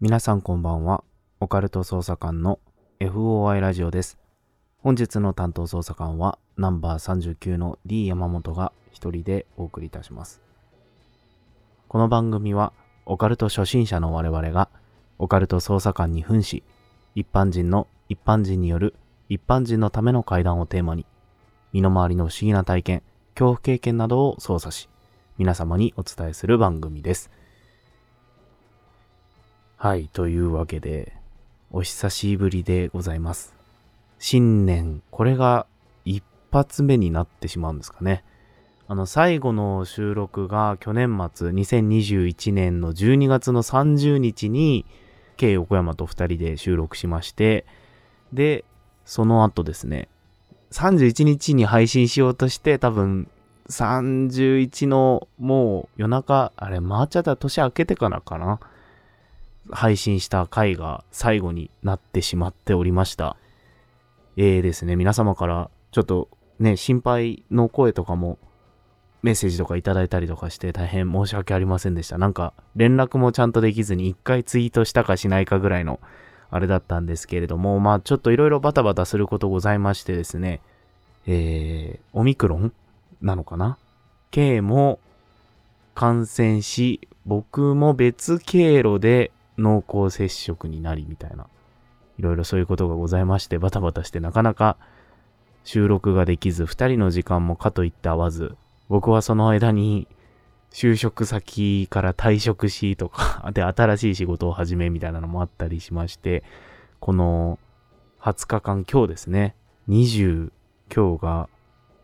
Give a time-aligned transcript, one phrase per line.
[0.00, 1.04] 皆さんこんばんは。
[1.38, 2.58] オカルト捜査官の
[2.98, 4.18] FOI ラジオです。
[4.80, 10.40] 本日の担当捜査官はナンバー39の D 山本が一人でお送りいたします。
[11.88, 12.72] この番組は
[13.04, 14.68] オカルト初心者の我々が
[15.18, 16.62] オカルト捜査官に扮し、
[17.16, 18.94] 一般人の一般人による
[19.28, 21.06] 一般人のための会談をテーマに、
[21.72, 23.02] 身の回りの不思議な体験、
[23.34, 24.88] 恐怖経験などを操作し、
[25.38, 27.32] 皆様にお伝えする番組です。
[29.76, 31.14] はい、というわけで、
[31.72, 33.57] お久しぶりでございます。
[34.18, 35.66] 新年、これが
[36.04, 38.24] 一発目になってしまうんですかね。
[38.86, 44.86] あの、最後の収録が去年末、2021年の12月の30日に、
[45.36, 47.66] K 横山と2人で収録しまして、
[48.32, 48.64] で、
[49.04, 50.08] その後ですね、
[50.72, 53.28] 31日に配信しようとして、多分、
[53.68, 58.58] 31のもう夜中、あれ回っちゃったら年明けてからかな。
[59.70, 63.36] 配信した回が最後になってしまっておりました。
[64.40, 66.28] えーですね、皆様からちょっと
[66.60, 68.38] ね、心配の声とかも
[69.20, 72.18] メッセージとかいただいたりとかして大変申し訳ありませんでした。
[72.18, 75.98] なんか連絡もちゃんとできずに一回ツイートしたかしないかぐらいの
[76.50, 80.60] あれだったんですけれども、まあちょっといろいろバタバタすることございましてですね、
[81.26, 82.72] えー、オミクロン
[83.20, 83.76] なのかな
[84.30, 85.00] ?K も
[85.96, 91.48] 感染し、僕も別経路で濃厚接触になりみたいな、
[92.18, 94.76] いろいろそういうことがございまして、バタバタしてなかなか
[95.64, 98.56] 収録ができず、二人の時間もかといって合わず、
[98.88, 100.08] 僕はその間に
[100.70, 106.42] 就職先から退職しとか、 で、新しい仕事を始めみたいなのもあったりしまして、
[107.00, 107.58] この
[108.20, 109.54] 20日間、今日ですね、
[109.88, 110.50] 20、
[110.94, 111.48] 今日が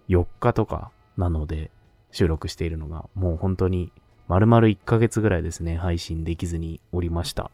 [0.08, 1.70] 4日とかなので
[2.10, 3.92] 収録しているのが、もう本当に
[4.28, 7.50] 丸々1ヶ月ぐらいですね、配信できずにおりました。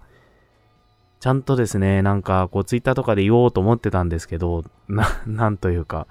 [1.20, 6.06] ちゃんとですね、なんか、こう、ツイッターとかで言おうと思ってたんですけど、な、 なんというか、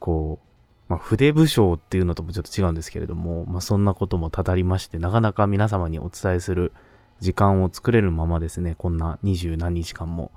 [0.00, 0.46] こう、
[0.88, 6.72] まあ、筆武将っていうのともちょっと違うんですけれども、まあ、そんなこともたたりまして、なかなか皆様にお伝えする
[7.20, 10.32] 時間を作れるままですね、こんな二十何日間も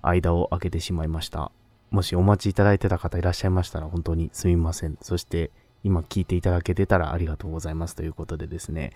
[0.00, 1.50] 間を空けてしまいました。
[1.90, 4.96] もしお待ちいただいてた方いらっしゃいましたら本当にすみません。
[5.02, 5.50] そして、
[5.82, 8.92] 今聞いていただけてたらありがとうございますということでですね、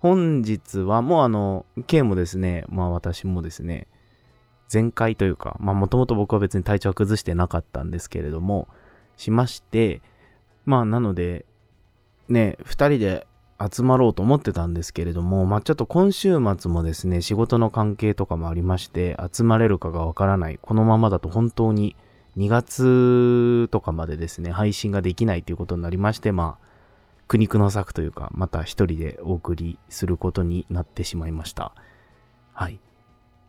[0.00, 3.88] 本日はもうあの、K もですね、まあ私もですね、
[4.72, 8.68] 前回というか、まあもともと僕は別に体調は崩してなかったんですけれども、
[9.16, 10.00] しまして、
[10.64, 11.46] まあなので、
[12.28, 13.26] ね、二人で
[13.60, 20.58] 集まろうと思ってたんですけれども、まあちょっと今週末もですね、仕事の関係とかもありまして、集まれるかがわからない。
[20.62, 21.96] このままだと本当に
[22.36, 26.67] 2月とかまでですね、配信ができないということになりまして、まあ、
[27.28, 31.72] 苦肉の策というか、また一人でお送りすることになってしまいました。
[32.54, 32.80] はい。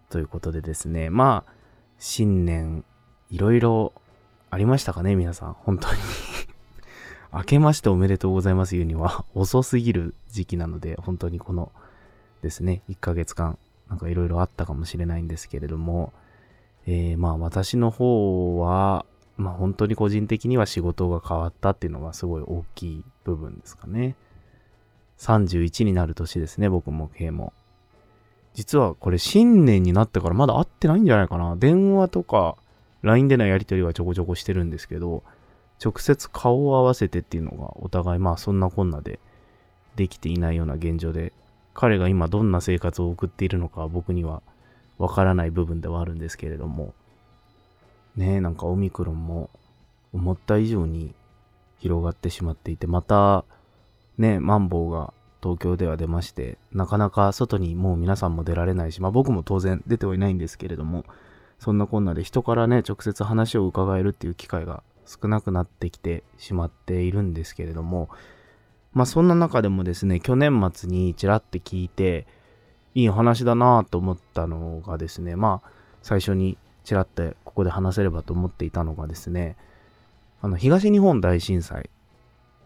[0.09, 1.51] ということでですね、まあ、
[1.97, 2.83] 新年、
[3.29, 3.93] いろいろ
[4.49, 5.53] ありましたかね、皆さん。
[5.53, 5.99] 本当に。
[7.31, 11.71] 明けましておめでとうございます言うには 遅すぎる時期なので、本当にこの
[12.41, 13.57] ですね、1ヶ月間、
[13.87, 16.11] なんかいろいろあったかもしれないんですけれども、
[16.85, 19.05] えー、まあ私の方は、
[19.39, 24.15] まあ本当に個人的には仕事が変わったっていうのがすごい大きい部分ですかね。
[25.17, 27.53] 31になる年ですね、僕も K も。
[28.53, 31.55] 実はこれ新年になってからまだ会ってないんじゃないかな。
[31.55, 32.57] 電話とか
[33.01, 35.23] LINE でのやり取りはちょこちょこしてるんですけど、
[35.83, 39.19] 直接顔を合わせてっていうのがお互いまあそんなこんなで
[39.95, 41.31] できていないような現状で、
[41.73, 44.41] 彼が今どんな生活を送っているのか僕には
[44.97, 46.93] わからない部分ではあるんですけれども、
[48.15, 49.49] ね、なんかオミクロンも
[50.13, 51.13] 思った以上に
[51.77, 53.45] 広がってしまっていて、また
[54.17, 61.05] ね、マンボウが東京では出まして、なかなか外にもう皆さんも出られないし、まあ僕も当然出てはいないんですけれども、
[61.57, 68.09] そんなこんなで人からね、直接話を伺えるっていう機会が少なくなってきてしまっているんですけれども、
[68.91, 72.27] まあそんな中でもですね、去年末にちらって聞いて、
[72.95, 75.69] いい話だなぁと思ったのがですね、まあ
[76.01, 79.55] 最初にちらってここで話せればと思っていたのがですね、
[80.41, 81.89] あの東日本大震災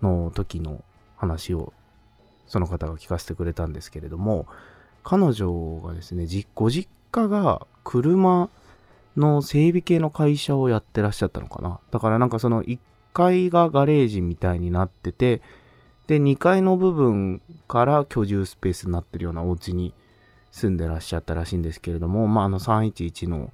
[0.01, 0.83] の時の
[1.17, 1.73] 話を
[2.47, 4.47] その方が聞かせてくれたんですけれども、
[5.03, 8.49] 彼女がですね、ご実家が車
[9.17, 11.79] の整備系の会社をやってらっしゃったのかな。
[11.91, 12.79] だからなんかその1
[13.13, 15.41] 階がガレージみたいになってて、
[16.07, 19.93] で、2階の部分から居住スペースになってるようなお家に
[20.51, 23.51] 住んでらっしゃったらしいんですけれども、まあ、あの311の、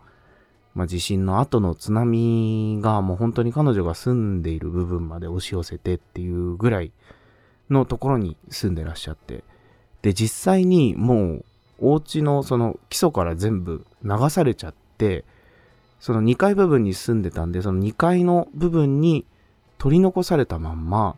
[0.79, 6.93] まあ、地震の後の津波がもう本当に彼女が住んでいる部分まで押し寄せてっていうぐらい
[7.69, 9.43] のところに住んでらっしゃって、
[10.03, 11.45] で、実際にもう
[11.79, 15.25] お家のその基礎から全部流されちゃって、
[15.99, 19.25] その2階部分に住んでたんで、その2階の部分に
[19.79, 21.17] 取り残されたまんま、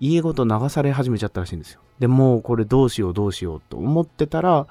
[0.00, 1.78] 家ごと流され始めちゃったらしいんですよ。
[2.00, 4.66] で、もうこれどうしようどうしようと思ってたら、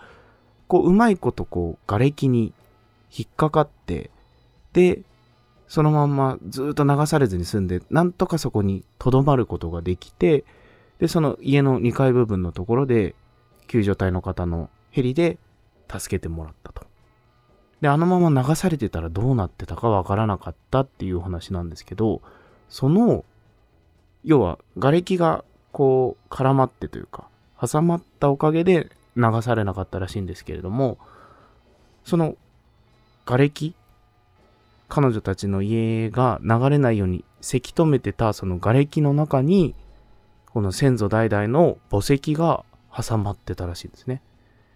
[0.67, 2.51] こう、うまいことこう、瓦礫に
[3.15, 4.11] 引っかかって、
[4.77, 5.01] で、
[5.67, 10.45] そのまんまずっと流されずに済んで、なんとかそこに留まることができて、
[10.99, 13.15] で、その家の2階部分のところで、
[13.65, 15.39] 救助隊の方のヘリで
[15.91, 16.85] 助けてもらったと。
[17.81, 22.21] で、あのまま流されてたらどうなってたかわからなかったっていう話なんですけど、
[22.69, 23.25] その、
[24.23, 27.27] 要は、瓦礫がこう絡まってというか、
[27.59, 30.99] 挟まったおかげで流されなかったらしいんですけれども、
[32.05, 32.35] その
[33.25, 33.73] 瓦礫、
[34.89, 39.75] 彼女たちの家が流れないようにせき止めてたその瓦礫の中に、
[40.47, 42.63] この先祖代々の墓石が
[42.95, 44.21] 挟まってたらしいんですね。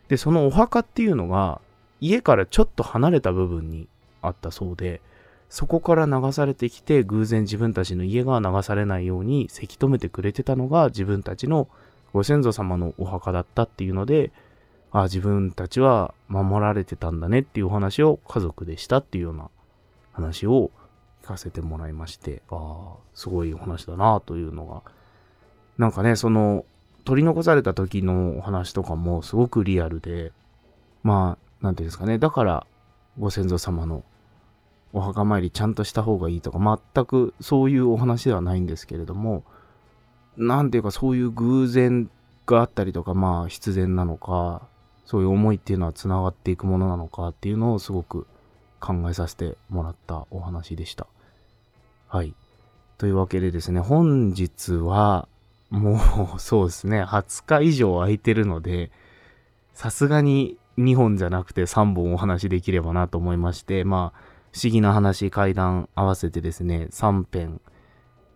[0.10, 1.62] で、そのお墓っていうのが、
[2.02, 3.88] 家からちょっと離れた部分に
[4.22, 5.02] あったそうで、
[5.50, 11.68] そこから流されてきて、偶然自分たちの家が流されないようにせき止めてくれてたのが自分たちの
[12.14, 14.32] ご先祖様のお墓だったっていうので、
[14.92, 19.50] あ自分たちは守られてたんだねっていうお話を家族でしたっていうような
[20.12, 20.72] 話を
[21.24, 24.82] 聞かせてもらいまして、ああ、すごいお話だなというのが、
[25.78, 26.66] なんかね、その、
[27.04, 30.32] 取り残された時のお話とかもすごくリアルで、
[31.04, 32.68] まあ、なんていうんですかね、だから
[33.20, 34.04] ご先祖様の
[34.94, 39.44] お墓参りちゃんとした方がいいとか、全くそういうお話ではないんですけれども、
[40.38, 42.10] なんていうかそういう偶然
[42.46, 44.68] があったりとか、まあ必然なのか、
[45.06, 48.28] そういう思いっていうのは繋がっていくものなのかっていうのをすごく
[48.82, 51.08] 考えさせてもらったお話でした。
[52.08, 52.34] はい。
[52.98, 55.30] というわけでですね、本日は
[55.70, 56.00] も
[56.36, 58.92] う そうですね、20日以上空いてるので、
[59.74, 64.20] さすがに2本じゃなくて3本お話できればなと思いまして、まあ、
[64.52, 67.62] 不思議な話、怪談合わせてですね、3編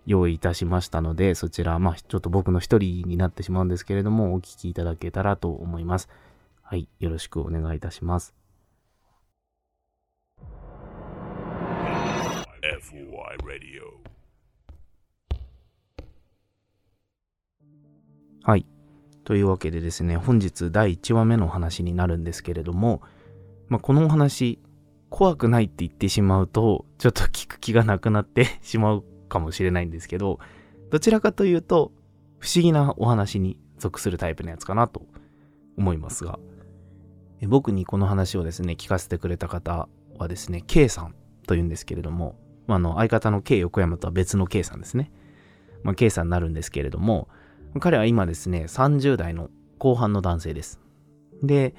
[0.06, 6.10] 用意いたしましたので、そちら、まあ、ちょっと僕の一人になってしまうんですけれども、お聞きいただけたらと思います。
[6.62, 8.35] はい、よろしくお願いいたします。
[12.86, 13.02] FY
[13.44, 13.82] Radio
[18.44, 18.68] はい。
[19.24, 23.02] というわけでですね、本日第1話目の話になるんですけれども、
[23.70, 24.60] まあ、このお話、
[25.10, 30.38] 怖くないって言ってしまうと、ちょっと聞く気がなくなって しまうかもしれないんですけど、
[30.92, 31.92] どちらかというと、
[32.38, 35.08] 不思議なお話に属するタイプのやつかなと
[35.76, 36.38] 思いますが、
[37.48, 39.90] 僕にこの話をですね、聞かせてくれた方
[40.20, 41.16] はですね、K さん
[41.48, 42.45] というんですけれども、
[42.76, 45.12] あ、の相方の K 横山とは別の K さんですね。
[45.84, 47.28] まあ、K さんになるんですけれども、
[47.80, 50.80] 彼は今ですね、30代の後半の男性です。
[51.44, 51.76] で、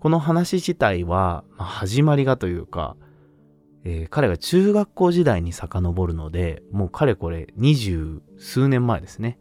[0.00, 2.96] この話自体は、まあ、始まりがというか、
[3.84, 9.38] えー、彼が中学校時代に遡るので、もうかれこれ二十数年前ですね。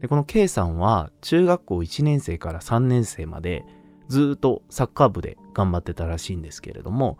[0.00, 3.64] で、この K さんは中学校1年生から3年生まで
[4.08, 7.18] ずっとサッカー部で頑張ってたらしいんですけれども、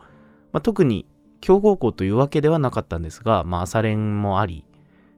[0.53, 1.07] まあ、特に
[1.41, 4.65] 強豪校というわけではなかったんですが、まあ、朝練もあり、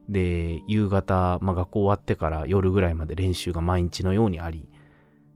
[0.09, 4.67] で、夕方、まあ、学校終わってから夜ぐらいまで練習が毎日のようにあり、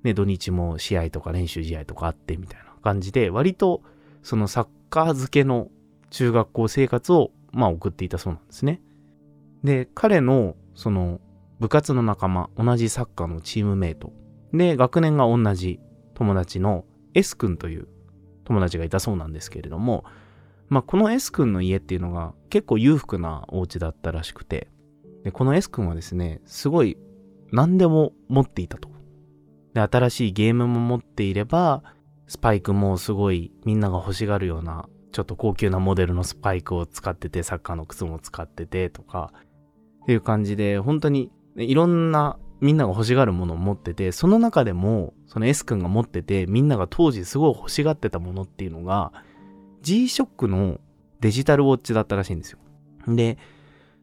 [0.03, 3.82] ね、土日も試合とか練習試合とかあってみたいな感じで、割と
[4.24, 5.70] そのサッカー漬けの
[6.10, 8.82] 中学校生活を、まあ、送っていたそうなんですね。
[9.63, 11.20] で、彼のその
[11.60, 14.13] 部活の仲間、同じサッカーのチームメイト、
[14.53, 15.79] で、学年が同じ
[16.13, 17.88] 友達の S 君という
[18.46, 20.06] 友達がいたそうなんですけれども、
[20.70, 24.68] まあ、この S 君の家っていうのが結構裕福なお家だったらしくて、
[25.24, 26.98] で、この S 君はですね、すごい
[27.52, 28.90] 何でも持っていたと。
[29.74, 31.84] で、新しいゲームも持っていれば、
[32.28, 39.32] スパイクもすごいみんなが欲しがるような、ちょっと高級なモデルのスパイクを使ってて、サッカーの靴も使っててとか、
[40.04, 49.12] っていう感じで、本当にいろんなみんなが欲しがるものを持ってて、その中でも、その S 君が持ってて、みんなが当時すごい欲しがってたものっていうのが、
[49.88, 50.82] G-SHOCK の
[51.22, 52.60] デジタルウォッチだったらしいんですよ。
[53.08, 53.38] で、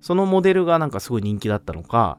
[0.00, 2.18] そのモデルがなんかすごい人気だったのか、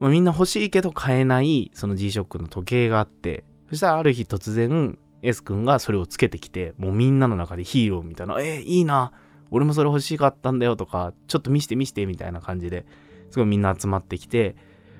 [0.00, 9.12] まあ、みんな欲しいけど買えないその G-SHOCK の時計があって、そしたらある日突然 S 君がそれをつけてきて、もうみんなの中でヒーローみたいな、えー、いいな、
[9.50, 12.84] 俺もそれ欲しかったんだよとか、ちょっと見して見してみたいな感じで、
[13.30, 14.56] すごいみんな集まってきて、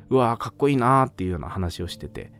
[0.09, 2.33] うわーかっこいいなーっていうような話をしてて。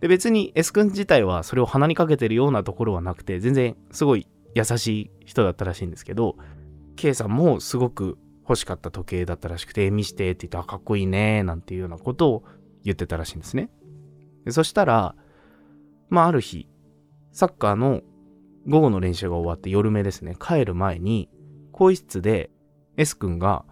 [0.00, 6.36] で、別に S 君自体はそれを鼻にかけてるようなところはなくて、全然すごい優しい人だったらしいんですけど、
[6.96, 12.44] K さんもすごく欲しかった時計だったらしくて、見してって言って、あ、かっこいいねなんていうようなことを
[12.82, 13.70] 言ってたらしいんですね。
[14.44, 15.14] でそしたら、
[16.08, 16.68] まあある日、
[17.32, 18.00] サッカーの
[18.66, 21.28] 午後の練習が終わって夜目ですね、帰る前に、
[21.72, 22.50] 更衣室で
[22.96, 23.64] S 君が、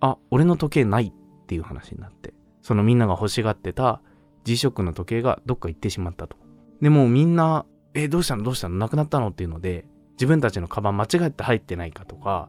[0.00, 4.02] あ、俺の時計ないっていう話になって、そのみんなが欲しがってた
[4.44, 6.36] G-SHOCK の時計がどっか行ってしまったと。
[6.82, 7.64] でもうみんな、
[7.94, 8.42] え、どうしたの？
[8.42, 8.76] どうしたの？
[8.76, 9.28] なくなったの？
[9.28, 9.86] っていうので、
[10.16, 12.48] 自分たちのカバン間違えて入ってないかとか、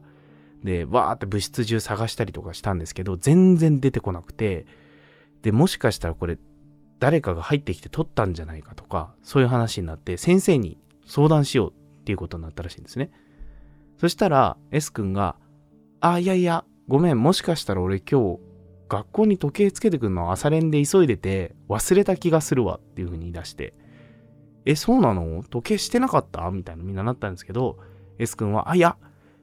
[0.64, 4.66] で、わーって物質中探したりとかしたんですけど、全然出てこなくて、
[5.42, 6.38] で、もしかしたらこれ、
[6.98, 13.10] 誰かが入ってきて取ったんじゃないかとか、そういう話になって、先生に相談しようっていうことになったらしいんですね。
[13.98, 15.36] そしたら、S 君が、
[16.00, 18.40] あ、いやいや、ごめん、もしかしたら俺今日、
[18.88, 23.74] 学校に時計つけてくるの朝練で急いでて、忘れた気がするわっていう風に言い出して、
[24.64, 25.42] え、そうなの？
[25.48, 26.50] 時計してなかった？
[26.50, 27.78] みたいなみんななったんですけど、
[28.18, 28.96] S 君は、あ、いや、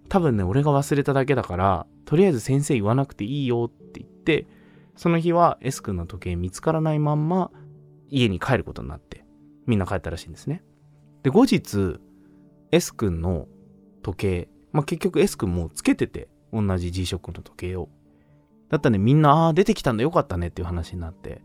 [0.09, 4.47] 多分ね、俺が忘れただけだから、とりあえず先生言わなくていいよって言って、
[4.95, 7.51] その日は S 君の時計見つからないまんま
[8.09, 9.25] 家に帰ることになって、
[9.65, 10.63] みんな帰ったらしいんですね。
[11.23, 11.99] で、後日、
[12.71, 13.47] S 君の
[14.03, 17.89] 時計、まあ、結局 S 君もつけてて、同じ G-SHOCK の時計を。
[18.69, 21.41] だったらね、みんな、ああ、出てきたんだよかったねっていう話になって、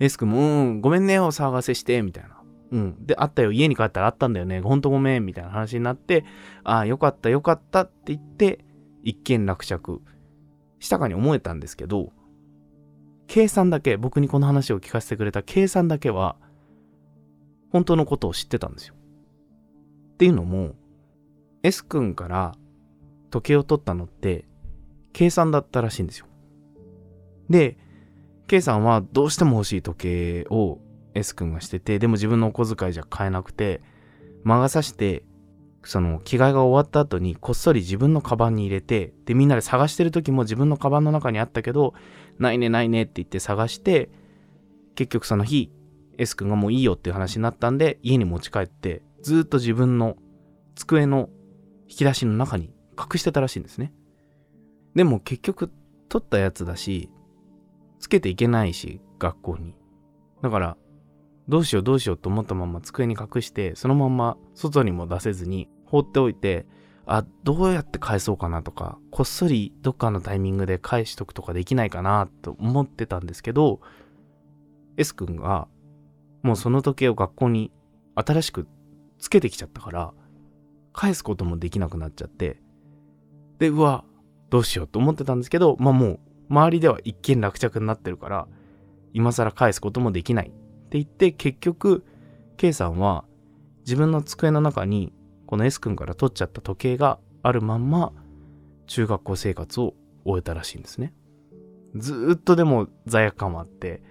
[0.00, 2.39] S 君も、うん、ごめんね、お騒がせして、みたいな。
[2.70, 3.06] うん。
[3.06, 6.24] で、あったよ、家に帰ったらあったんだよね、ほんとごめん、みたいな話になって、
[6.62, 8.64] ああ、よかった、よかったって言って、
[9.02, 10.02] 一件落着
[10.78, 12.12] したかに思えたんですけど、
[13.26, 16.36] K さんだけ、僕にこの話を聞かせてくれた K さんだけは、
[17.70, 18.94] 本当のことを知ってたんですよ。
[20.14, 20.74] っていうのも、
[21.62, 22.54] S 君から
[23.30, 24.46] 時計を取ったのって、
[25.12, 26.26] K さんだったらしいんですよ。
[27.48, 27.76] で、
[28.46, 30.78] K さんはどうしても欲しい時計を
[31.14, 33.80] S 君がしてて、でも自分のお小遣いじゃ買えなくて、
[34.44, 35.24] 魔が差して、
[35.82, 41.94] その着替えが終わった後にこっそり自分のカバンに入れて、で、みんなで探してる時も自分のカバンの中にあったけど、
[42.38, 44.10] ないねないねって言って探して、
[44.94, 45.72] 結局その日、
[46.18, 50.16] S 君がもういいよっていう話になったんで、家に持ち帰って、ずっと自分の
[50.74, 51.30] 机の
[51.88, 53.92] 引き出しの中に隠してたらしいんですね。
[54.94, 55.70] でも結局
[56.08, 57.10] 取ったやつだし、
[57.98, 59.74] つけていけないし、学校に。
[60.42, 60.76] だから、
[61.50, 66.64] どうしようどうしようと思ったまま机に隠して、そのまま外にも出せずに放っておいて、
[67.06, 73.80] あ、どうやって返そうかなとか、こっそりどっかのタイミングで返しとくとかできないかなと思ってたんですけど、
[74.96, 75.66] S 君が、
[76.44, 77.72] もうその時計を学校に
[78.14, 78.68] 新しく
[79.18, 80.14] つけてきちゃったから、
[80.92, 82.60] 返すこともできなくなっちゃって、
[83.58, 84.04] で、うわ、
[84.50, 88.46] どうしようと思ってたんですけど、まあもう、周りでは一見落着になってるから、
[89.12, 90.52] 今更返すこともできない。
[90.90, 92.04] って言って、結局、
[92.56, 93.24] K さんは
[93.86, 95.12] 自分の机の中に、
[95.46, 98.12] この S 君から取っちゃった時計があるまんま、
[98.88, 99.94] 中学校生活を
[100.24, 101.14] 終えたらしいんですね。
[101.94, 104.02] ずっとでも罪悪感はあって、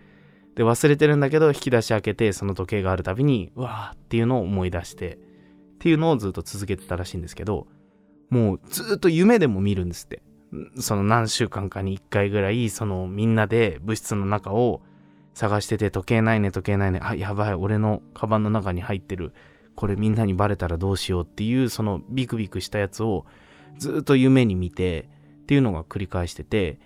[0.55, 7.67] で、忘れてるんだけど、引き出し開けて、その時計があるたびに、うわーっていうのを思い出して、っていうのをずっと続けてたらしいんですけど、
[8.29, 10.23] もうずっと夢でも見るんですって。
[10.79, 14.81] その何週間かに1回ぐらい、そのみんなで物質の中を
[15.39, 19.31] 探してて、時計ないね、時計ないね、あ、やばい、俺のカバンの中に入ってる。
[19.73, 23.25] これみんなにバレたらどうしようっていう、そのビクビクしたやつを
[23.77, 25.07] ずっと夢に見て、
[25.43, 26.81] っていうのが繰り返してて、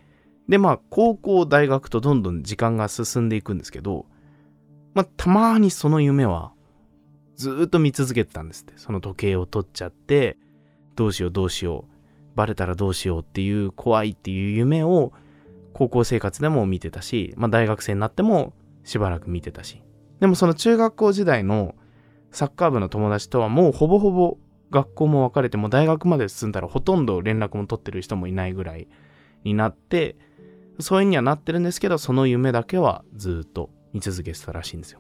[0.48, 4.05] で、まあ、高校、大学とどんどん時間が進んでいくんですけど、
[4.93, 6.53] まあ、たまにその夢は、
[7.36, 8.74] ずっと見続けてたんですって。
[8.77, 10.38] その時計を取っちゃって、
[10.95, 15.12] どうしようどうしよう、バレたらどうしようっていう怖いっていう夢を、
[15.74, 18.53] 高校生活でも見てたし、まあ、大学生になっても
[18.84, 19.82] しばらく見てたし。
[20.20, 21.75] でもその中学校時代の
[22.32, 24.38] サッカー部の友達とはもうほぼほぼ
[24.72, 28.88] 学校も別れても大学まで進んだらほとんど連絡も取ってる人もいないぐらい
[29.44, 30.18] になって、
[30.80, 35.00] 疎遠にはなってるんですけど、その夢だけはずっと見続けてたらしいんですよ。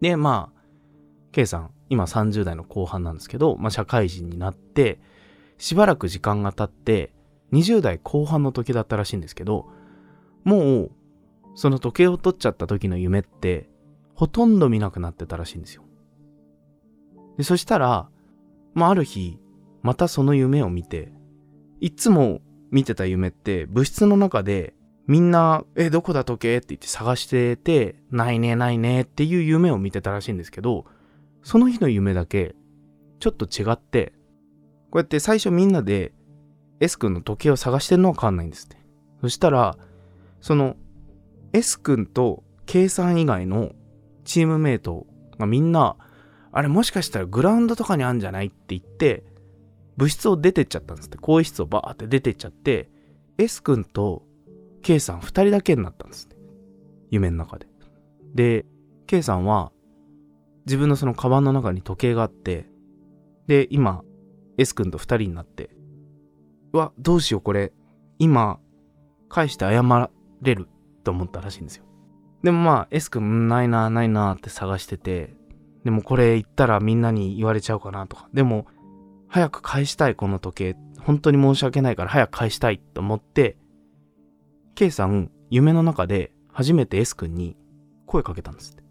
[0.00, 0.58] で、まあ、
[1.32, 5.00] K さん、今30代の後半なんですけど、まあ社会人になって、
[5.58, 7.12] しばらく時間が経って、
[7.52, 9.68] 20代後半の時だったらしいんですけど、
[10.44, 10.90] もう、
[11.54, 13.68] その時計を取っちゃった時の夢って、
[14.14, 15.84] ほとんど見なくなってたらしいんですよ。
[17.36, 18.08] で、そしたら、
[18.74, 19.38] まあある日、
[19.82, 21.12] またその夢を見て、
[21.80, 22.40] いつも
[22.70, 24.74] 見てた夢って物質の中で
[25.08, 30.84] みんな、え、どこだ時計って言って探してて、ないねないねっていう夢を見てたらしいんですけど、
[31.42, 32.54] その日の夢だけ
[33.18, 34.12] ちょっと違って、
[34.90, 36.12] こうやって最初みんなで
[36.80, 38.76] S 君の時計を探してるのは変わんないんですって。
[39.22, 39.78] そしたら、
[40.40, 40.76] その
[41.52, 43.72] S 君と K さん以外の
[44.24, 45.06] チームメイト
[45.38, 45.96] がみんな、
[46.52, 49.24] あれもしかしたらグラウンドとかにあんじゃないって言って、
[49.96, 51.18] 部室を出てっちゃったんですって。
[51.18, 52.90] 更衣室をバーって出てっちゃって、
[53.36, 54.22] S 君と
[54.82, 56.36] K さん二人だけになったんですって。
[57.10, 57.66] 夢の中で。
[58.34, 58.66] で、
[59.06, 59.72] K さんは
[60.66, 62.66] 自分のそのカバンの中に時計があって、
[63.46, 64.02] で、今、
[64.58, 65.70] S 君と二人になって、
[66.74, 67.72] うわ、どうしようこれ、
[68.18, 68.60] 今、
[69.30, 69.82] 返して謝
[70.42, 70.68] れる
[71.04, 71.84] と思ったらしいんですよ。
[72.42, 75.34] でもまあ、S 君、うんないな、ないなって探してて、
[75.84, 78.66] でもこれ言ったらみんなに言われちゃうかなとか、でも、
[79.28, 83.56] 早く返したいこの時計、本当に申し訳ないから早く返したいと思って、
[84.74, 87.56] K さん、夢の中で初めて S 君に
[88.06, 88.82] 声かけたんですって。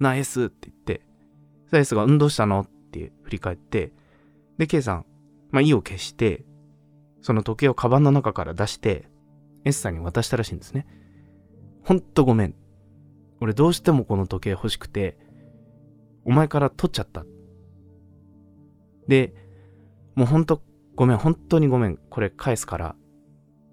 [0.00, 1.02] なあ S って言って、
[1.72, 3.92] S が、うんどうしたのって振り返って、
[4.58, 5.06] で、K さん、
[5.50, 6.44] まあ、意を消して、
[7.20, 9.08] その時計をカバンの中から出して、
[9.64, 10.86] S さんに渡したらしいんですね。
[11.82, 12.54] ほんとごめん。
[13.40, 15.18] 俺どうしてもこの時計欲しくて、
[16.24, 17.24] お前から取っちゃった。
[19.08, 19.34] で、
[20.14, 20.62] もうほんと
[20.96, 21.96] ごめん、本当にごめん。
[21.96, 22.96] これ返すから、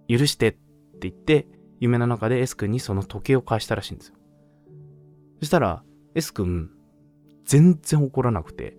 [0.07, 0.60] 許してって
[1.01, 1.48] 言って、
[1.79, 4.15] 夢の中で S 君にその時計を返したらしいんですよ。
[5.39, 5.83] そしたら、
[6.15, 6.71] S 君、
[7.45, 8.77] 全然怒らなくて、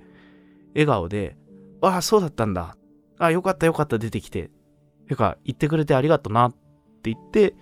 [0.74, 1.36] 笑顔で、
[1.80, 2.76] ああ、そうだったんだ。
[3.18, 4.50] ああ、よかったよかった出てきて。
[5.08, 6.54] てか、言ってくれてありがとなっ
[7.02, 7.54] って言って、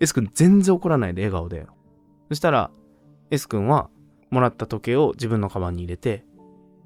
[0.00, 1.66] S 君全然怒らないで笑顔で。
[2.28, 2.70] そしたら、
[3.30, 3.90] S 君は、
[4.30, 6.24] もらった時計を自分のカバンに入れて、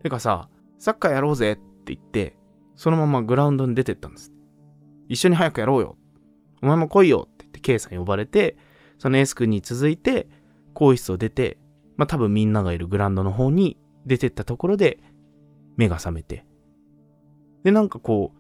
[0.03, 2.37] てかさ、サッカーやろうぜって言って、
[2.75, 4.33] そのままグラウンドに出てったんです。
[5.09, 5.97] 一緒に早くやろうよ。
[6.61, 8.57] お前も来いよって言って K さん呼ばれて、
[8.99, 10.29] その S 君に続いて、
[10.75, 11.59] 更衣室を出て、
[11.97, 14.99] まあ多分みんながいるグラウンドの方に出てったところで、
[15.77, 16.45] 目が覚めて。
[17.63, 18.39] で、なんかこう、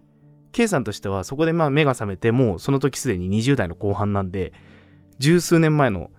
[0.56, 4.54] K さんとしてはそこでまあ目が覚めて、もうその時すでに20代の後半なんで、
[5.18, 6.10] 十数年前の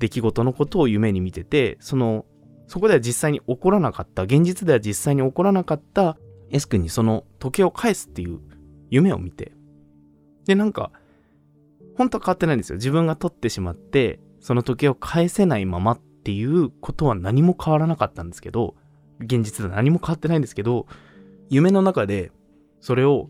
[0.00, 2.24] 出来事のことを夢に見てて、その、
[2.66, 6.18] そこでは実際に起こらなかった、現実では実際に起こらなかった
[6.50, 8.40] S 君にその時計を返すっていう
[8.90, 9.52] 夢を見て、
[10.46, 10.90] で、なんか、
[11.96, 12.76] 本当は変わってないんですよ。
[12.78, 18.74] 自分が取ってしまって、その時計を返せないままっていうことは何も変わらなかったんですけど、
[19.20, 20.88] 現実では何も変わってないんですけど、
[21.48, 22.32] 夢の中で
[22.80, 23.28] それを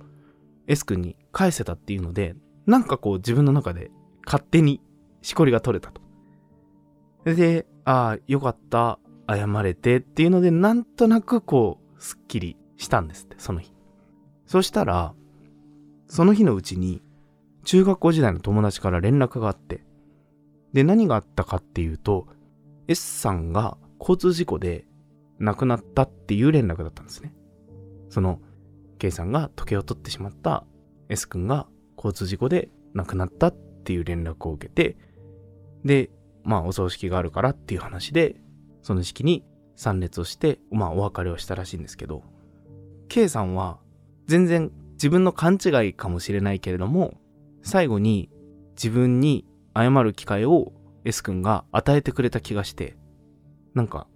[0.66, 2.35] S 君に返せたっていうので、
[2.66, 3.90] なんかこう自分の中で
[4.24, 4.81] 勝手に
[5.22, 6.00] しこりが取れたと。
[7.24, 8.98] で、ああ、よかった、
[9.29, 13.72] 謝れてっていうので、なんとなくこう、すっきりしたんですって、その日。
[14.46, 15.14] そしたら、
[16.07, 17.03] その日のうちに、
[17.64, 19.83] 中学校時代の友達から連絡があって、
[20.74, 22.27] で、何があったかっていうと、
[22.88, 24.85] S さんが交通事故で
[25.38, 27.33] 亡くなったっていう連絡だったんですね。
[28.11, 28.40] その、
[28.98, 30.64] K さんが時計を取ってしまった。
[31.09, 34.96] S 君が交通事故で亡くなったっていう連絡を受けて、
[35.85, 36.11] で、
[36.42, 38.37] まあお葬式があるからっていう話で、
[38.83, 39.44] その式に
[39.76, 42.22] 参列をして、まあお別れをしたらしいんですけど、
[43.09, 43.78] K さんは
[44.26, 47.14] 全然自分の勘違いかもしれないけれども、
[47.62, 48.30] 最後に
[48.76, 50.72] 自分に謝る機会を
[51.04, 52.96] S 君が与えてくれた気がして、
[53.74, 54.07] なんか、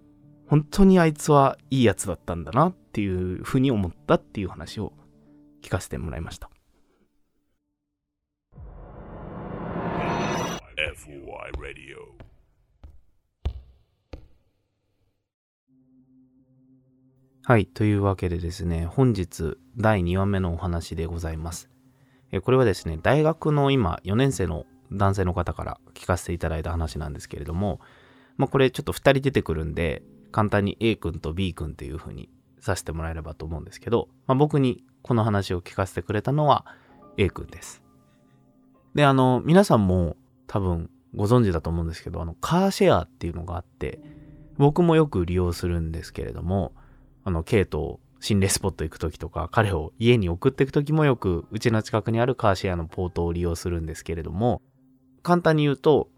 [0.49, 4.93] 本当にあいつはいいやつだったんだなっていうふうに思ったっていう話を
[5.61, 6.49] 聞かせてもらいました。
[17.43, 17.67] はい。
[17.67, 21.69] というわけでですね、本日第2話目のお話でございます。
[22.31, 27.79] えこれはですね、大学の今4年生の男性の方から聞かせていただいた話なんですけれども、
[28.37, 36.65] まあこれちょっと2人出てくるんで、簡単に A 君と B 君という風にさせてもらえればと思うんですけど、まあ僕にこの話を聞かせてくれたのは
[37.17, 37.81] A 君です。
[38.95, 43.99] で、あの、皆さんも多分ご存知だと思うんですけど、あの、カーシェアっていうのがあって、
[44.57, 46.73] 僕もよく利用するんですけれども、
[47.23, 54.61] あの、ケイと心霊スポット行くときとか、彼を家に送っていくときもよく、うちの近くにあるカーシェアのポートを利用するんですけれども、
[55.23, 56.09] 簡単に言うと、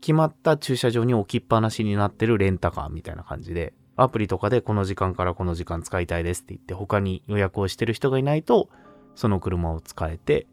[0.00, 8.68] 決まった駐車場に置きっぱなしになってるレンタカーみたいな感じで、アプリとかでこの時間からこの時間使いたいですって言って、他に予約をしてる人がいないと、
[9.14, 10.46] その車を使えて、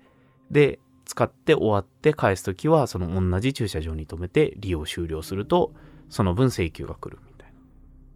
[0.50, 5.74] で、使って終わって返すときは、その同じ駐車場に停めて利用終了すると、
[6.10, 7.60] その分請求が来るみたいな。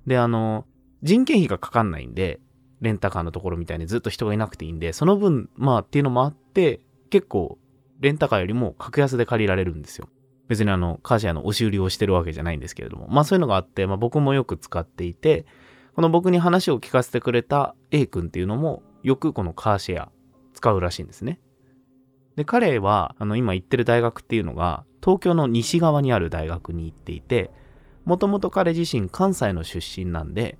[0.07, 0.65] で、あの、
[1.03, 2.39] 人件費がかかんないんで、
[2.81, 7.59] レンタカーのところみたいにずっと人がいなくていいんで、その分、まあっていうのもあって、結構、
[7.99, 10.09] レンタカーよりも格安で借りられるんですよ。
[10.49, 13.07] 別にあの、カーシェアの押し売りをしてるわけじゃないんですけれども。
[13.07, 15.45] まあそういうのがあって、まあ僕もよく使っていて、
[15.95, 20.11] この僕に話を聞かせてくれた A 君っていうのもよくこのカーシェア
[20.53, 21.39] 使うらしいんですね。
[22.35, 27.51] で、彼はあの今行ってる大学っていうのが東京の西側にある大学に行っていて、
[28.05, 30.57] もともと彼自身関西の出身なんで、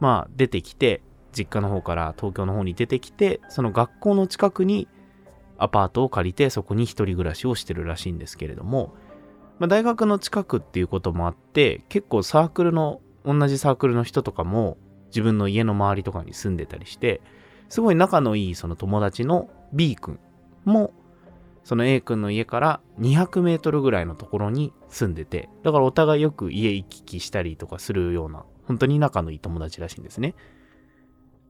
[0.00, 4.86] まあ出てきて、実家の方から東京の方に出てきて、その学校の近くに
[5.56, 8.94] アパートを借りてそこに一人暮らしをしてるらしいんですけれども、
[9.60, 17.20] まあ、大学の近くっていうこともあって結構サークルの同じサークルの人とかも自分の家の周りとかに住んでたりして
[17.68, 20.18] すごい仲のいいその友達の B 君
[20.64, 20.92] も
[21.62, 30.34] その A 君の家から200メートルぐらいのところに住んでてだからお互いよく家行き来したりとかするような本当に仲のいい友達らしいんですね。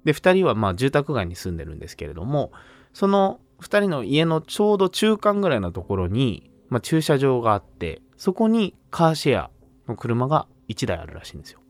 [0.05, 2.51] で2人はまあ住宅街に住んでるんですけれども
[2.93, 9.51] その2人の家のちょうど中間ぐらいのところに、まあ、駐車場があってそこにカーシェア
[9.87, 11.61] の車が1台あるらしいんですよ。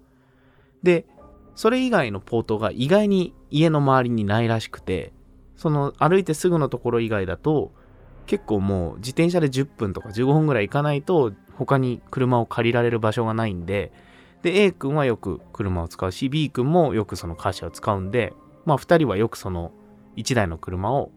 [0.83, 1.07] で
[1.55, 5.13] それ以外のポートが意外に家の周りにないらしくて
[5.57, 7.73] その歩いてすぐのところ以外だと
[8.27, 13.93] 結構もう自転車で10分とか15分ぐらい行かないと他に車を借りられる場所がないんで
[14.43, 18.33] で A 君はよく車を使うし B 君もよくそのカーシェアを使うんで
[18.65, 19.73] まあ2人はよくその
[20.17, 21.11] 1台の車を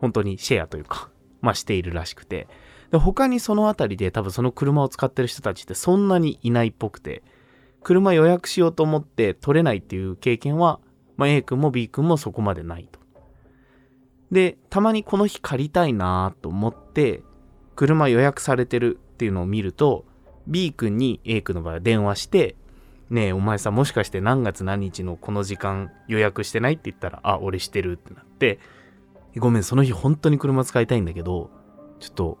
[0.00, 2.48] 本当にシェアというか、まあしているらしくて、
[2.90, 7.22] で他にその辺りで多分その車を使ってる人たちってそんなにいないっぽくて、
[7.82, 10.80] 車予約しようと思って取れないっていう経験は、
[11.16, 13.00] まあ、A 君も B 君もそこまでないと。
[14.30, 17.22] で、たまにこの日借りたいなと思って、
[17.76, 20.04] 車予約されてるっていうのを見ると、
[20.46, 22.56] B 君に A 君の場合は電話して、
[23.08, 28.60] ねえ、お前さ、もしかして何月何日のこの時間予約してないって言ったら、あ、俺してるってなって、
[29.36, 31.50] ごめん、その日本当に車使いたいんだけど、
[31.98, 32.38] ちょっと、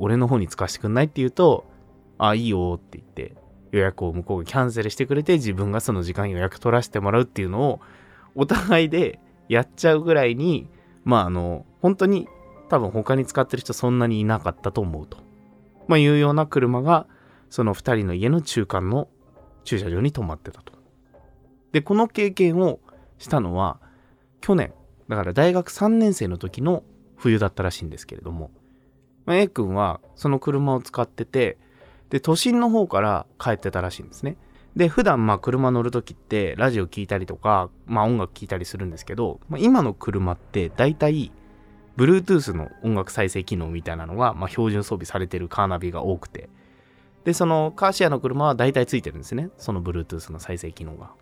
[0.00, 1.66] 俺の方に使わせてくんないって言うと、
[2.18, 3.36] あ、いいよって言って、
[3.70, 7.80] 予約を向こうがキャンセルしてくれて、自分がその時間予約取らせてもらうっていうのを、
[8.34, 10.68] お互いでやっちゃうぐらいに、
[11.04, 12.28] まああの、本当に
[12.68, 15.18] 多分他に使ってる人そんなにいなかったと思うと。
[15.86, 17.06] まあいうような車が、
[17.50, 19.08] その2人の家の中間の
[19.64, 20.72] 駐車場に止まってたと。
[21.72, 22.80] で、この経験を
[23.18, 23.80] したのは、
[24.40, 24.72] 去年、
[25.08, 26.84] だから大学3年生の時の
[27.16, 28.50] 冬だったらしいんですけれども、
[29.30, 31.56] ま、A 君はその車を使ってて、
[32.10, 34.36] で、都心の方から帰ってたらしいんですね。
[34.74, 41.30] で、普段まあ車乗る時ってラジオ聴いたりとか、まあ音楽聴いたりするんですけど、まあ、今の車って大体
[41.96, 46.48] Bluetooth の音楽再生機能みたいなのが、まあ、標準装備されてるカーナビが多くて、
[47.22, 49.50] で、そのカーシェアの車は大体ついてるんですね。
[49.58, 51.12] その Bluetooth の再生機能が。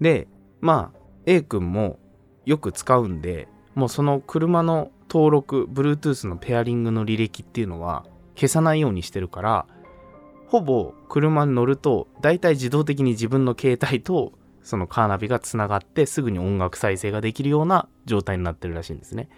[0.00, 0.28] で、
[0.60, 1.98] まあ A 君も
[2.46, 9.66] よく使うんで、もうその車の登録、Bluetooth のペアリングの履歴っていうのは消さないようにしてるから、
[10.46, 19.28] ほぼ車に乗ると、大体自動的に自分の携帯とそのカーナビがつながってすぐに音楽再生ができるような状態になってるらしいんですね。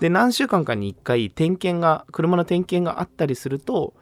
[0.00, 3.94] で、何週間かに1回点検が、車の点検があったりすると、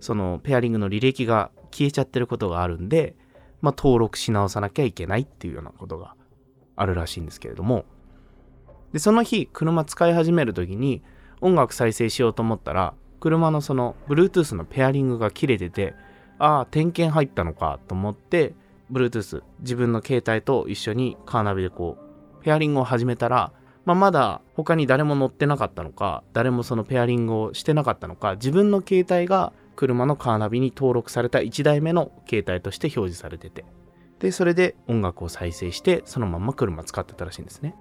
[0.00, 3.16] そのペアリングの履歴が消えちゃってることがあるんで、
[3.62, 6.14] まあ登録し直さなきゃいけないっていうようなことが
[6.76, 7.84] あるらしいんですけれども、
[8.94, 11.02] で、その日、車使い始める時に
[11.40, 15.96] 音楽再生しようと思ったら、車のその Bluetooth のペアリングが切れてて、
[16.38, 18.54] ああ、点検入ったのかと思って、
[18.92, 21.98] Bluetooth、自分の携帯と一緒にカーナビでこ
[22.40, 23.52] う、ペアリングを始めたら、
[23.84, 33.64] まあ、まだ他に誰も乗ってなかったのか、誰もそのペアリングをしてなかったのか、自分の携帯が車のカーナビに登録された1台目の携帯として表示されてて、
[34.20, 37.74] で、それで音楽を再生して、そのまま車使ってたらしいんですね。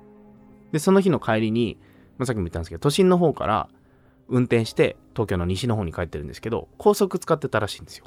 [0.73, 1.77] で、その日の帰りに、
[2.17, 3.69] まあ、さっきも言ったんですけど、都心の方から
[4.27, 8.05] 運転して東京の西の方に帰ってるんですけど、高速使ってたらしいんですよ。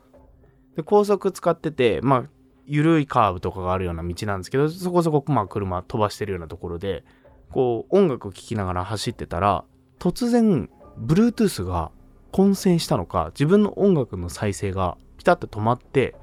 [0.77, 2.25] で、高速使ってて、まあ、
[2.67, 7.05] 緩いカーブとかがあるような道なんですけど、そこそこまあ車飛ばしてるようなところで、
[7.53, 9.65] こう音楽を聴きながら走ってたら、
[9.99, 11.93] 突然、Bluetooth が
[12.33, 16.17] 混戦したのか、自分の音楽の再生がピタッと止まって、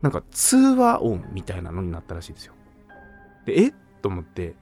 [0.00, 2.54] なんか通話音みたいなのになったらしいんですよ。
[3.44, 4.54] で、えと思って、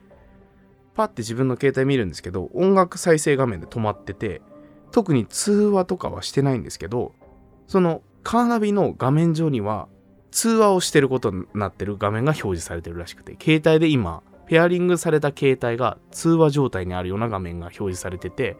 [1.00, 4.42] パッて自分の携帯見るんですけど、音楽再生画面で止まってて、
[4.90, 7.14] 特に通話とかはしてないんですけど、
[7.68, 9.88] そのカーナビの画面上には、
[10.30, 18.58] 通話をしてることになってる画面が表示されてるらしくて、携帯で今、ペアリングされた携帯が通話状態にあるような画面が表示されてて、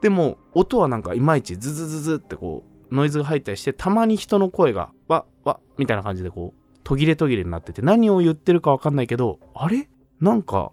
[0.00, 9.88] でも、音はなんかいまいちズズズズってこう、ノイズが入ったりして、たまに人の声が、わ、わ、みたいな感じでこう、途切れ途切れになってて、何を言ってるかわかんないけど、あれ？
[10.20, 10.72] なんか、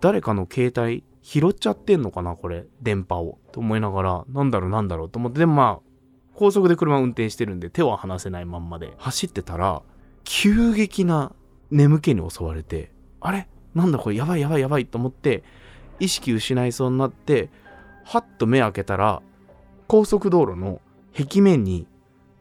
[0.00, 3.38] 誰かの携帯拾っちゃってんのかなこれ、電波を。
[3.52, 5.90] と思いながら、なんだろうなんだろうと思って、でもまあ、
[6.34, 9.82] 高速で車運転してるんで手は離せないまんまで走ってたら、
[10.24, 11.32] 急激な
[11.70, 13.48] 眠気に襲われてあれ？
[13.74, 14.16] なんだこれ？
[14.16, 15.42] やばいやばいやばいと思って
[15.98, 17.48] 意識失いそうになって
[18.04, 19.22] はっと目開けたら
[19.86, 20.80] 高速道路の
[21.16, 21.86] 壁面に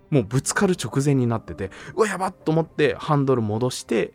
[0.10, 4.14] もうぶつかる直前になっててうわやばっと思ってハンドル戻して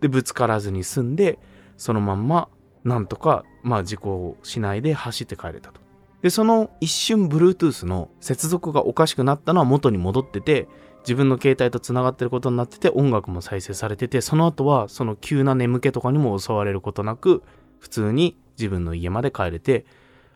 [0.00, 1.38] でぶつからずに済んで
[1.76, 2.48] そのまんま
[2.84, 5.80] なんとかまあ事故をしないで走って帰れたと。
[6.22, 10.68] でその一瞬 Bluetooth の接続がおかしくなったのは元に戻ってて
[11.00, 17.42] 自分の携帯とつながってることになってて音楽も再生されててその後はその急な眠気とかにも襲われることなく
[17.78, 19.86] 普通に自分の家まで帰れて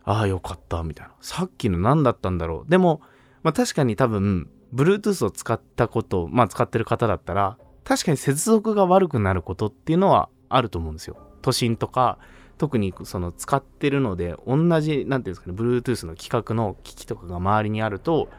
[0.03, 1.13] ああよかったみたいな。
[1.21, 2.69] さっきの何だったんだろう。
[2.69, 3.01] でも、
[3.43, 11.17] まあ、確かに多分 Bluetooth を使ったことまあ使ってる方だったら確かに接続が悪くなることっていうのはあると思うんですよ。
[11.41, 12.17] 都心とか
[12.57, 18.29] 特にその使ってるので同じ何ていうんですかね Bluetooth の規格の機器とかが周りにあると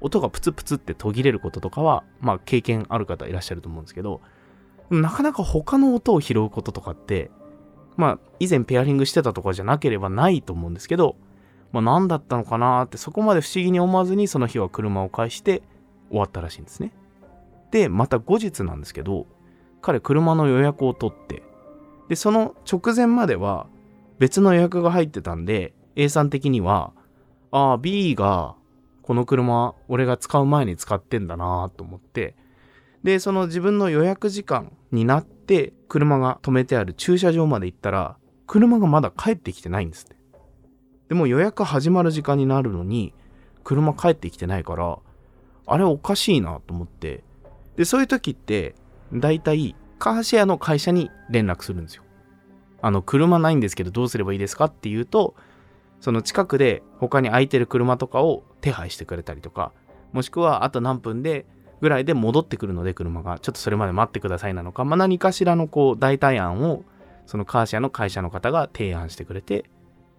[0.00, 4.20] 音がプツプツって途切れることとかはまあ経験ある方いらっしゃると思うんですけど
[4.90, 7.30] なかなか他の音を拾うこととかって
[7.96, 11.16] まあ以前ペアリングしてたとかじゃなければないと思うんですけど
[11.72, 15.62] まあ何だったのかなってそこまで不思議に思わずにその日は車を返して
[16.10, 16.92] 終わったらしいんですね。
[17.70, 19.26] でまた後日なんですけど
[19.82, 21.42] 彼車の予約を取って
[22.08, 23.66] で、その直前までは
[24.18, 26.92] 別の予約が入ってたんで、A さん的には、
[27.50, 28.56] ああ、B が
[29.02, 32.36] この車俺が使う前に使ってんだなと思って、
[33.02, 40.16] で、その自分の予約時間になって車が止めてある駐車場まで行ったら、車がまだ帰ってきてないんですって。
[41.08, 43.14] でも予約始まる時間になるのに、
[43.62, 44.98] 車帰ってきてないから、
[45.66, 47.24] あれおかしいなと思って、
[47.76, 48.74] で、そういう時って、
[49.12, 52.04] だいたいカーシェアの会社に連絡するんですよ。
[52.82, 55.34] あの、車ないんですけどどうすればいいですかっていうと、
[56.00, 59.72] その近くで他に空いてる車とかを手配してくれたりとか、
[60.12, 61.46] もしくはあと何分で
[61.80, 66.84] ぐらいで戻ってくるので車が、ちょっとそれまで待ってくださいなのか、まあ、何かしらのこう代替案を
[67.26, 69.64] そのカーシェアの会社の方が提案してくれて、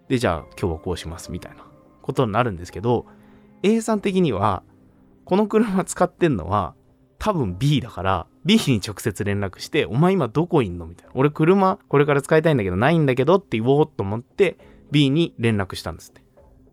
[0.07, 1.65] で、じゃあ今日はこうしますみたいな
[2.01, 3.05] ことになるんですけど、
[3.63, 4.63] A さん的には、
[5.23, 6.75] この車使ってんのは
[7.17, 10.86] 多分 B だから、B に直接連絡して、お前今どこいんの？
[10.86, 11.12] みたいな。
[11.15, 14.58] 俺車これから使いたいんだけどないんだけどって言おうと思って、
[14.91, 16.21] B に連絡したんですって。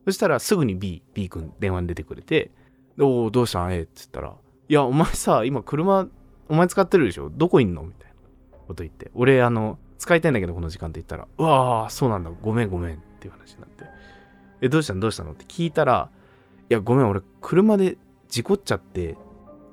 [0.04, 2.50] そしたらすぐに B、B 君電話に出てくれて、
[3.00, 3.72] おお、どうしたん？
[3.72, 4.34] えっつったら、
[4.68, 6.08] いや、お前さ、今車、
[6.48, 7.30] お前使ってるでしょ？
[7.30, 7.82] どこいんの？
[7.82, 9.10] みたいなこと言って。
[9.14, 13.84] 俺、あの、使いたいんだけどこの時間って言ったら、うわー、そうなんだ、ごめんごめんっていう話になって。
[14.60, 15.32] え、どうしたのどうしたの？
[15.32, 16.10] って聞いたら、
[16.68, 17.96] いや、ごめん、俺車で
[18.28, 19.16] 事故っちゃって、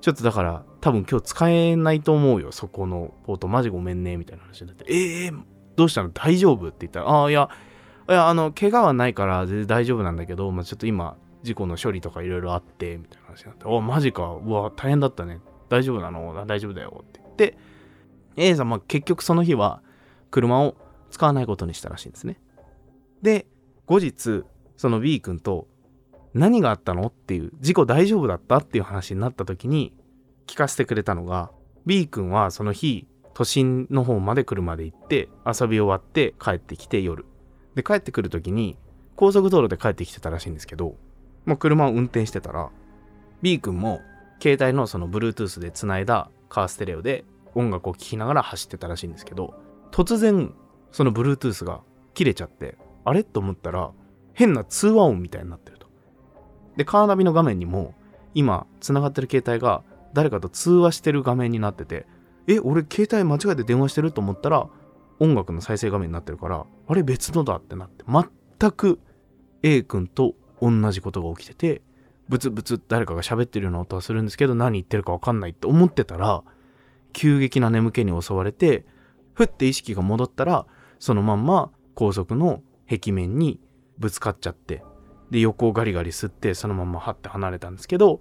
[0.01, 3.47] ちょっとだから、多分今日使えないと思うよ、そこのポート。
[3.47, 4.85] マジごめんね、みたいな話になって。
[4.87, 5.43] ええー、
[5.75, 6.09] どうしたの？
[6.09, 6.67] 大丈夫？
[6.67, 7.49] って言ったら、ああ、いや、
[8.07, 15.41] いや、あの、怪我はないから全然大丈夫なんだけど、まあちょっと今、事故の処理とかいろいろあって、みたいな話になって、おマジか、うわ、大変だったね。
[15.69, 16.45] 大丈夫なの？
[16.45, 17.03] 大丈夫だよ。
[17.07, 17.57] って言って、
[18.35, 19.81] A さん、まあ結局その日は、
[20.31, 20.75] 車を
[21.11, 22.39] 使わないことにしたらしいんですね。
[23.21, 23.47] で、
[23.85, 24.43] 後日、
[24.77, 25.67] その B 君と、
[26.33, 27.07] 何があったの？
[27.07, 28.57] っていう、事故大丈夫だった？
[28.57, 29.93] っていう話になった時に、
[30.47, 31.51] 聞かせてくれたのが
[31.85, 37.25] B 君はその日都心の方まで車で行って遊び終わって帰ってきて夜。
[37.75, 38.75] で帰ってくる時に
[39.15, 40.95] 高速道路で帰ってきてたらしいんですけど
[41.45, 42.71] もう車を運転してたら
[43.43, 44.01] B 君も
[44.41, 49.53] 携帯のその Bluetooth でつないだカーステレオで音楽を聴きながら走ってたらしいんですけど
[49.91, 50.53] 突然
[50.91, 51.81] その Bluetooth が
[52.15, 53.23] 切れちゃってあれ？
[53.23, 53.91] と思ったら
[54.33, 55.78] 変な通話音みたいになってる。
[56.79, 57.93] でカーナビの画面にも
[58.33, 62.07] 今繋がってる携帯が誰かと通話してる画面になってて、
[62.47, 64.69] え、俺携帯間違えて電話してると思ったら、
[65.19, 69.01] 音楽の再生画面になってるから、あれ別のだってなって、全く
[69.61, 71.81] A 君と同じことが起きてて、
[72.29, 76.43] ブツブツ誰かが喋ってるような音はするんですけど、何言ってるかわかんないって思ってたら、
[77.11, 78.85] 急激な眠気に襲われて、
[79.33, 80.65] ふって意識が戻ったら、
[80.97, 83.59] そのまんま高速の壁面に
[83.97, 84.81] ぶつかっちゃって、
[85.31, 88.19] で、横をガリガリ吸って、そのままはって離れたんですけど、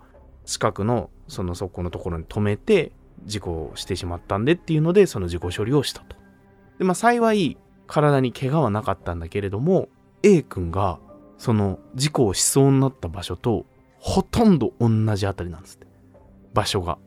[0.49, 2.93] 近くのそのそこのところに止めて
[3.27, 6.17] 事故をしてしまったんでっていうのでその事故処理をしたと。
[6.79, 9.89] でまあ幸い体に怪我はなかったんだけれども
[10.23, 10.99] A 君が
[11.37, 13.67] その事故をしそうになった場所と
[13.99, 15.87] ほとんど同じあたりなんですって
[16.55, 16.99] 場所が。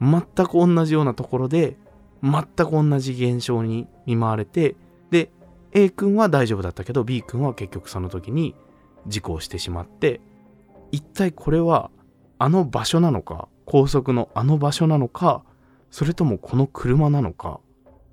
[0.00, 1.76] 全く同じようなところで
[2.22, 4.74] 全く同じ現象に見舞われて
[5.10, 5.30] で
[5.72, 8.54] A 君は大丈夫だったけど B 君は結局その時に
[9.06, 10.20] 事故をしてしまって
[10.92, 11.90] 一体これは
[12.38, 15.44] あの場所なのか、高速のあの場所なのか、
[15.90, 17.60] それともこの車なのか、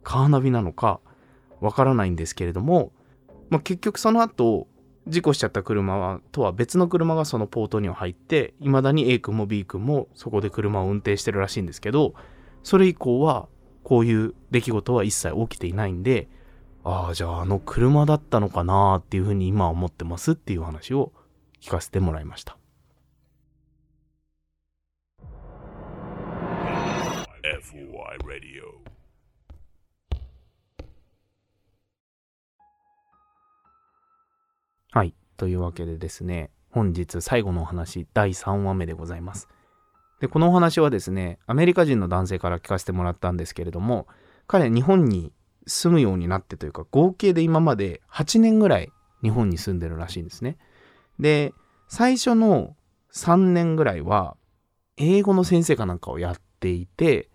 [0.03, 0.99] カーナビなのか、
[1.59, 2.91] わからないんですけれども、
[3.49, 4.67] まあ、結局その後、
[5.07, 12.13] 事故しちゃった車はとは別の車がそのポートには入って、未だに A 君も B 君もそこで車を運転してるらしいんですけど、
[12.63, 13.47] それ以降は
[13.83, 16.29] こういう出来事は一切起きていないんで、
[16.83, 21.11] ああ、じゃああの車だったのかなっていうふうに今は思ってますっていう話を
[21.61, 22.57] 聞かせてもらいました。
[27.43, 28.81] FOI Radio.
[34.91, 35.13] はい。
[35.37, 39.47] というわけでですね、本日最後のお話、第3話目でございます。
[40.19, 44.07] で、このお話はですね、アメリカ人の男性から聞かせてもらったんですけれども、
[44.47, 45.31] 彼、日本に
[45.67, 50.57] 住むようになってというか、合計で今まで8年ぐらい日本に住んでるらしいんですね。
[51.19, 51.53] で、
[51.87, 52.75] 最初の
[53.13, 54.35] 3年ぐらいは、
[54.97, 57.29] 英語の先生かなんかをやっていて、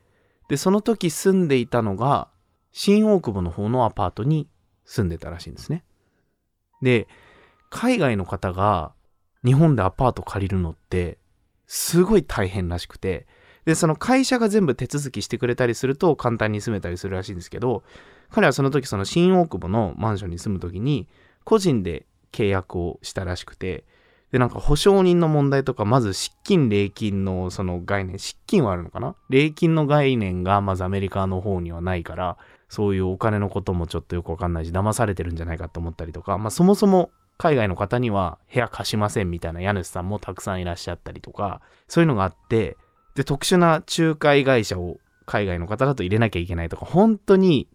[0.48, 2.28] で、その時住んでいたのが、
[2.72, 4.48] 新大久保の方のアパートに
[4.84, 5.84] 住んでたらしいんですね。
[6.82, 7.08] で、
[7.70, 8.92] 海外の方が
[9.44, 11.18] 日本でアパート借りるのって
[11.66, 13.26] すごい大変らしくて
[13.64, 17.82] でその会社が全部手続きしてくれたりすると簡単に住めたりするらしいんですけど
[18.30, 21.06] 彼はその時その新大久保のマンションに住む時に
[21.44, 23.84] 個人で契約をしたらしくて
[24.32, 29.14] でなんか保証人の問題とかまず失金礼金のその概念失金はあるのかな？
[29.30, 32.36] 礼金の概念がまずアメリカの方にはないから
[32.68, 42.78] そういうお金のこともちょっとよくわかんないし騙されてるんじゃないかと思ったりとかまあそもそも海外の方には部屋貸しませんみたいな家主さんもたくさんいらっしゃったりとか、そういうのがあって、
[43.14, 47.68] で、特殊な仲介会社を海外の方だと入れなきゃいけないとか、本当に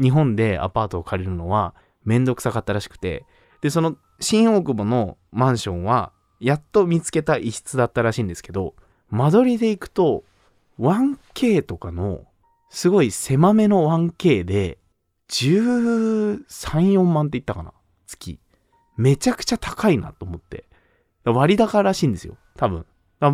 [0.00, 3.24] 日本でアパートを借りるのはめんどくさかったらしくて、
[3.60, 8.74] で、その新大久保のマンションは、やっと見つけた一室だったらしいんですけど、
[9.10, 10.24] 間取りで行くと、
[10.78, 12.24] 1K とかの、
[12.70, 14.78] すごい狭めの 1K で、
[15.28, 17.72] 13、4万って言ったかな
[18.06, 18.38] 月。
[18.96, 20.64] めちゃくちゃ高いなと思って。
[21.24, 22.36] 割高らしいんですよ。
[22.56, 22.86] 多分。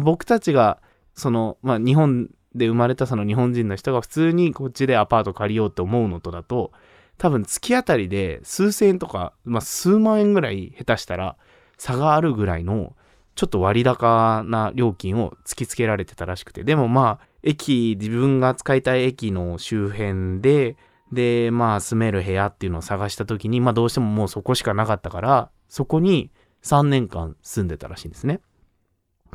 [0.03, 0.81] 僕たちが、
[1.15, 6.73] その、まあ、日本で生まれたその日本人の人が普通にこっちでアパート借りようって思うのとだと、
[7.19, 11.37] 多分月当たりで数千円とか、まあ、数万円ぐらい下手したら
[11.79, 12.95] 差があるぐらいの、
[13.35, 16.65] ちょっと割高な料金を突きつけられてたらしくて。
[16.65, 20.77] でもまあ、駅、自分が使いたい駅の周辺で、
[21.13, 26.31] で、まあ、住める部屋っていうのを探した時に、まあ、どうしてももうそこしかなかったから、そこに
[26.63, 28.41] 3年間住んでたらしいんですね。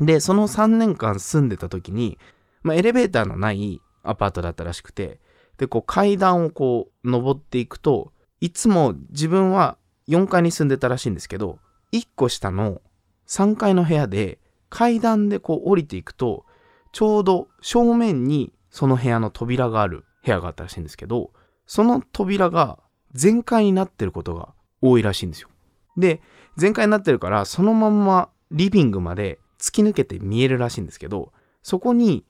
[0.00, 2.18] で、その3年間住んでた時に、
[2.62, 5.20] まあ、エレベーターのないアパートだったらしくて、
[5.58, 9.76] で、こう階段をこう登っていくと、いつも自分は
[10.08, 11.58] 4階に住んでたらしいんですけど、
[11.92, 12.80] 1個下の
[13.26, 14.38] 3階の部屋で
[14.70, 16.44] 階段でこう降りていくと、
[16.92, 21.30] ちょうど正面にその部屋の扉がある部屋があったらしいんですけど、
[21.66, 22.78] その扉が
[23.12, 25.48] 全開になってることが多いらしいんですよ。
[25.96, 26.20] で、
[26.56, 32.24] 全開になってるから、そのまんまリビングまで突き抜けて見えるらしいんですけど、そこに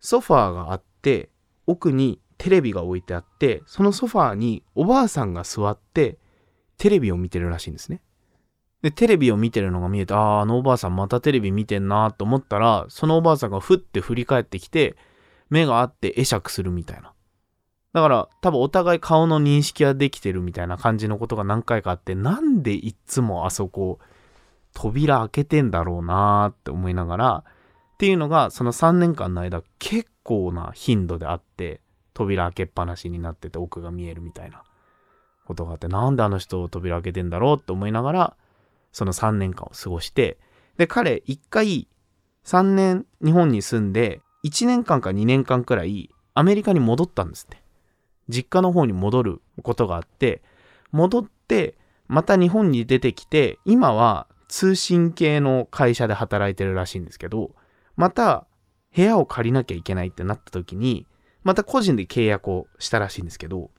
[0.00, 1.30] ソファーがあって、
[1.66, 6.18] 奥にテレビが置いてあって、そのソファーにおばあさんが座って、
[6.78, 8.00] テレビを見てるらしいんですね。
[8.82, 14.96] で、テレビを見てるのが見えて、ああ、あのおばあさんまたテレビ見てんなと思ったら、そのおばあさんがふって振り返ってきて、
[15.50, 17.12] 目があって会釈するみたいな。
[17.92, 23.98] だから多分お互い顔の認識はできてるみたいな感じのことが何回かあって、なんでいっつもあそこ
[24.72, 27.44] 扉開けてんだろうなーって思いながら、
[28.00, 31.82] っていうのがその3年間の間結構な頻度であって、
[32.14, 34.62] 扉開けっぱなしになってて奥が見えるみたいな
[35.44, 38.36] ことがあって、なんであの人扉開けてんだろうって思いながら、
[38.90, 40.38] その3年間を過ごして、
[40.78, 41.88] で、彼一回
[42.46, 47.62] 3年日本に住んで、1年間か2年間くらいアメリカに戻ったんですって。
[48.30, 50.40] 実家の方に戻ることがあって、
[50.90, 51.76] 戻って、
[52.08, 57.50] また日本に出てきて、今は通信系の会社で働いてるらしいんですけど、
[58.00, 58.46] また
[58.96, 61.06] 部屋を借りなきゃいけないってなった時に、
[61.42, 63.70] また個人で契約をしたらしいんですけど、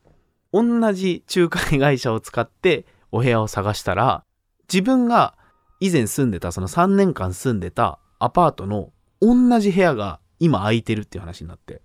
[0.53, 4.23] 同じ仲介会社を使ってお部屋を探したら、
[4.71, 5.35] 自分が
[5.79, 11.81] 以前住んでた、その3年間住んでたアパートの同じ部屋が今空いてるっていう話になって。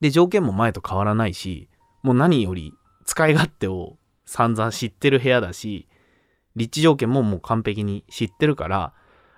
[0.00, 1.68] で、条件も前と変わらないし、
[2.04, 2.74] もう何より
[3.06, 5.88] 使い勝手を散々知ってる部屋だし、
[6.54, 8.92] 立地条件ももう完璧に知ってるから、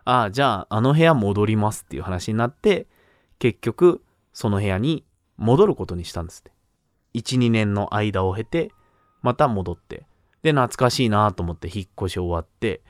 [0.09, 2.87] ああ、じゃああの部屋戻りますっていう話になって、
[3.39, 4.03] 結局
[4.33, 5.05] その部屋に
[5.37, 6.53] 戻ることにしたんですって。
[7.13, 8.73] 1、2年の間を経て、
[9.21, 10.07] また戻って。
[10.43, 12.81] で、懐かしいなと思って引っ越し終わって、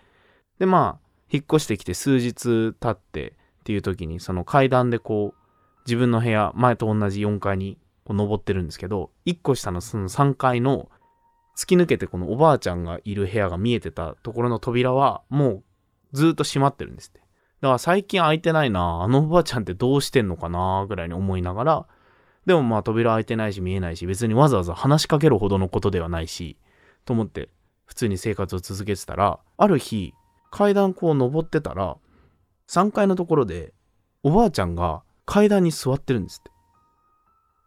[0.61, 10.89] で、まあ、引っ越してきて数日経ってっていう時に、その階段でこう、自分の部屋、前と同じ4階にこう登ってるんですけど、1個下のその3階の
[11.57, 15.64] 突き抜けてこのおばあちゃんがいる部屋が見えてたところの扉はもう
[16.13, 17.21] ずっと閉まってるんですって。
[17.61, 21.87] だから最近開いてないなあのおばあちゃんってどうしてんのかなぐらいに思いながら、
[22.47, 26.57] でもまあ扉開いてないし見えないし、別にわざわざ話しかけるほどのことではないし、
[27.05, 27.51] と思って
[27.85, 30.15] 普通に生活を続けてたら、ある日、
[30.51, 31.97] 階段こう登ってたら、
[32.69, 33.73] 3階のところで
[34.23, 36.51] おばあちゃんが階段に座ってるんですって。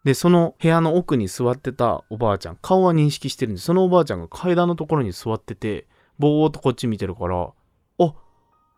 [0.03, 3.61] で、その部屋の奥に座ってたおばあちゃん、顔は認識してるんで。
[3.61, 5.87] そのおばあちゃんが階段のところに座ってて、
[6.17, 7.51] ぼーっとこっち見てるから、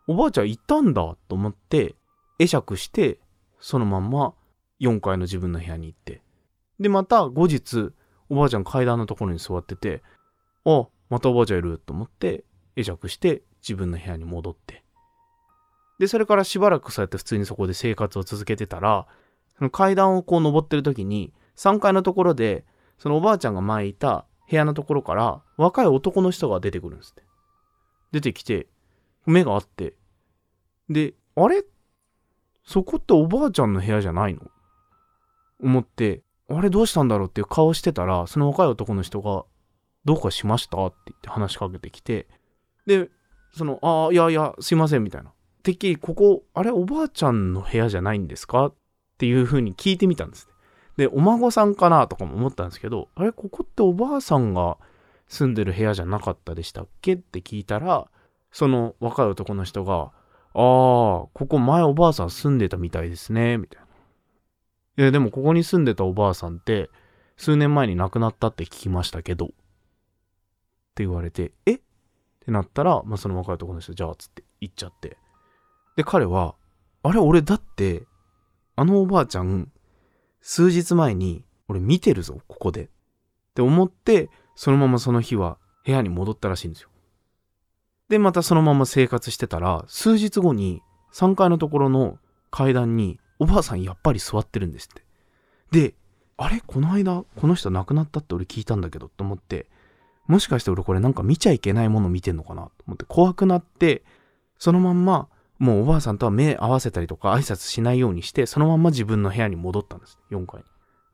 [0.07, 1.95] おばあちゃんいたんだと思って、
[2.39, 3.19] 会釈して、
[3.59, 4.33] そのまんま
[4.81, 6.21] 4階の自分の部屋に行って。
[6.79, 7.91] で、また後日、
[8.29, 10.03] おばあちゃん階段のところに座ってて、
[10.65, 12.43] あ、またおばあちゃんいると思って、
[12.75, 14.83] 会釈して自分の部屋に戻って。
[15.99, 19.07] で、それからしばらくそうやって普通にそこで生活を続けてたら、
[19.57, 22.65] その階段をこう登ってる時に、3階のところで、
[22.97, 27.23] そのおばあちゃんが前いた部屋のところから、若い男の人が出てくるんですって。
[28.11, 28.67] 出てきて、
[29.25, 29.93] 目があって、
[30.89, 31.63] で、あれ？
[32.65, 34.41] そこっておばあちゃんの部屋じゃないの？
[35.61, 39.45] 思って、あれどうしたんだろうっていう顔してたら、その若い男の人が、
[40.05, 40.85] どうかしました？
[40.85, 42.27] って言って話しかけてきて、
[42.85, 43.09] で、
[43.55, 45.31] その、ああ、いやいや、すいません、みたいな。
[45.63, 48.65] てっきり、ここ、あれおばあちゃんの部屋じゃないんですか？
[48.65, 48.75] っ
[49.17, 50.49] ていう風に聞いてみたんです。
[50.97, 52.07] で、お孫さんかな？
[52.07, 54.77] とかも思ったんですけど、あれここっておばあさんが
[55.27, 57.13] 住んでる部屋じゃなかったでしたっけ？
[57.13, 58.07] って聞いたら、
[58.53, 60.11] その若い男の人が、ああ、
[60.53, 63.87] ここ前おばあさん住んでたみたいですね、みたいな。
[64.97, 66.89] いや、でもここに住んでたおばあさんって、
[67.35, 69.49] 数年前に亡くなったって聞きましたけど、っ
[70.95, 71.73] て言われて、え？
[71.73, 71.79] っ
[72.45, 75.17] てなったら、まあ、その若い男の人、じゃあ、つって行っちゃって。
[75.95, 76.55] で、彼は、
[77.01, 78.03] あれ、俺だって、
[78.75, 79.71] あのおばあちゃん、
[80.41, 82.83] 数日前に、俺見てるぞ、ここで。
[82.83, 82.89] っ
[83.55, 86.89] て思って、そのままその日は部屋に戻ったらしいんですよ。
[88.13, 90.83] で、またそのまま生活してたら、数日後に
[91.13, 92.19] 3階のところの
[92.51, 95.03] 階段におばあさんやっぱり座ってるんですって。
[95.71, 95.95] で、
[96.37, 96.61] あれ？
[96.61, 99.65] この間、この人亡くなったって俺聞いたんだけどと思って、
[100.27, 102.65] もしかして俺これなんか見ちゃいけないもの見てんのかな？
[102.65, 104.03] と思って怖くなって、
[104.59, 110.19] そのまんま、もうおばあさんとは目合わせたりとか挨拶しないようにして、そのまんま自分の部屋に戻ったんです。
[110.29, 110.65] 4階に。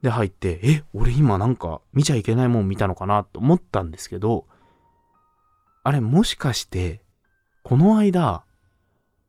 [0.02, 3.24] で、入って、え、俺今なんか見ちゃいけないもん見たのかな？
[3.24, 4.46] と思ったんですけど、
[5.84, 7.02] あれもしかして、
[7.64, 8.44] この間、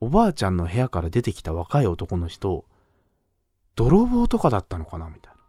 [0.00, 2.64] おばあちゃんの部屋から出てきた若い男の人、
[3.76, 5.40] 泥棒とかだったのかなみたいな。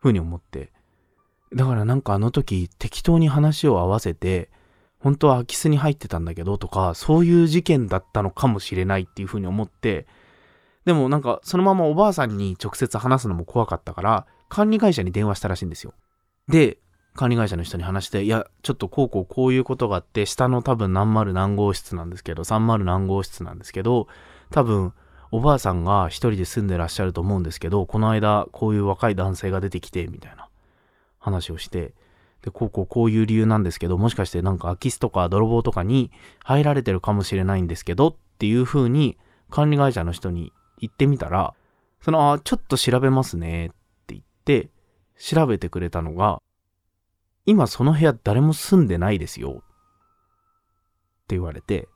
[0.00, 0.72] ふうに思って。
[1.54, 4.50] だからなんかあの時適当に話を合わせて、
[4.98, 10.06] 本当は空き巣に入ってたんだけどとか、そういう事件だったのかもしれないっていうふうに思って、
[10.84, 15.94] でもなんかそのままおばあさんに直接話すのも怖かったから、管理会社に電話したらしいんですよ。
[16.48, 16.78] で、
[17.14, 24.06] 管理会社の人に話して、いや、ちょっとこうこうこういうことがあって、下の多分何丸何号室なんですけど、30何号室なんですけど、
[24.50, 24.92] 多分
[25.30, 30.48] おばあさんが一人で住んでらっしゃると思うんですけど、この間こういう若い男性が出てきて、みたいな
[31.18, 31.92] 話をして、
[32.42, 36.10] で、こうこうこういう理由なんですけど、もしかしてなんか空き巣とか泥棒とかに
[36.44, 39.18] 入られてるかもしれないんですけど、っていう風に
[39.50, 41.54] 管理会社の人に言ってみたら、
[42.00, 43.68] その、あ、ちょっと調べますねっ
[44.06, 44.70] て言って、
[45.18, 46.40] 調べてくれたのが、
[47.48, 49.62] 今その部屋誰も住んでないですよ。
[49.62, 51.88] って言われて、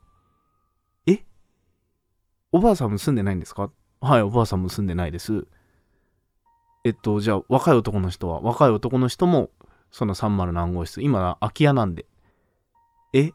[1.05, 1.23] え？
[2.51, 3.69] おばあさんも住んでないんですか？
[4.01, 5.45] はい、おばあさんも住んでないです。
[6.83, 9.51] えっと、じゃあ若い男の人は、若い男の人も
[9.91, 12.07] その30何号室、今空き家なんで。
[13.13, 13.31] え？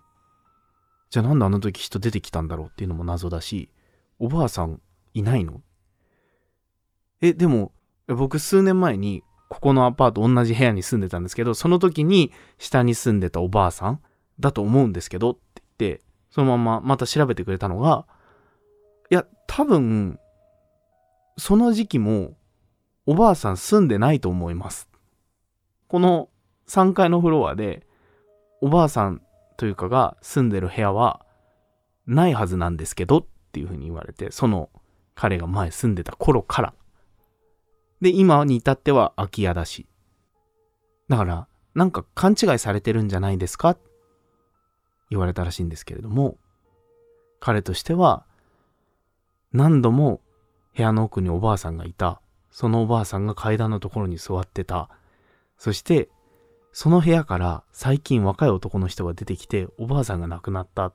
[1.10, 3.70] じゃあなんであの時人出てきたんだろうっていうのも謎だし、
[4.18, 4.80] おばあさん
[5.14, 5.62] いないの？
[7.20, 7.70] え、でも、
[8.08, 14.00] 僕数年前にここのアパート同じ部屋に住んでたんですけど、その時に下に住んでたおばあさん
[14.38, 18.06] だと思うんですけどって言って、そのまままた調べてくれたのが、
[19.10, 20.18] いや、多分、
[21.38, 22.36] その時期も
[23.06, 24.88] おばあさん住んでないと思います。
[25.88, 26.28] この
[26.68, 27.86] 3階のフロアで
[28.60, 29.22] おばあさん
[29.56, 31.24] というかが住んでる部屋は
[32.06, 34.68] ないはずなんですけどっていうふうに言われて、その
[35.14, 36.74] 彼が前住んでた頃から。
[38.00, 39.86] で、今に至っては空き家だし。
[41.08, 43.76] だから、なんか勘違いされてるんじゃないですか？
[45.10, 46.36] 言われたらしいんですけれども、
[47.40, 48.24] 彼としては、
[49.52, 50.20] 何度も
[50.76, 52.20] 部屋の奥におばあさんがいた。
[52.50, 54.90] そのおばあさんが階段のところに座ってた。
[55.56, 56.08] そして、
[56.72, 60.92] その部屋から最近若い男の人が出てきて、おばあさんが亡くなった。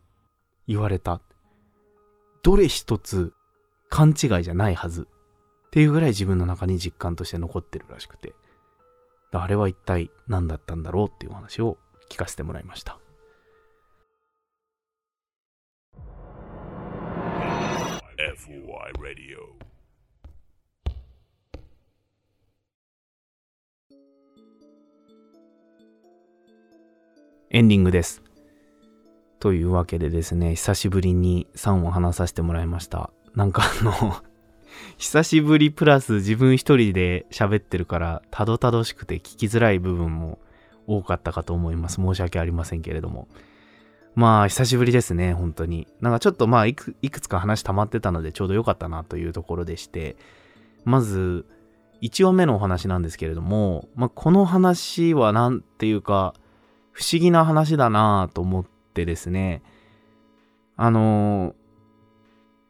[0.67, 1.21] 言われた。
[2.43, 3.33] どれ一つ
[3.89, 5.07] 勘違いじゃないはず。
[5.73, 8.35] っていうぐらい自分の中に実感として残ってるらしくて、
[9.31, 11.79] あれは一体何だったんだろうっていうお話を
[12.11, 12.99] 聞かせてもらいました。
[27.49, 28.21] エンディングです。
[29.39, 33.09] というわけでですね、久しぶりに3を話させてもらいました。
[33.33, 34.32] なんかあの
[34.97, 40.39] 久しぶりプラス自分一人で喋ってるから、たどたどしくて聞きづらい部分も
[40.87, 41.95] 多かったかと思います。
[41.95, 43.27] 申し訳ありませんけれども。
[44.15, 45.87] まあ、久しぶりですね、本当に。
[45.99, 50.15] なんかちょっとまあいく、いくつか話溜まってたのでちょうど良かったなというところでして、
[50.85, 51.45] まず、
[52.01, 56.35] 1話目のお話なんですけれども、まあ、この話はなんていうか、
[56.91, 59.63] 不思議な話だなと思ってですね、
[60.75, 61.62] あのー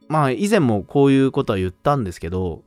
[0.07, 2.63] まあ以前もこういうことは言ったんですけど、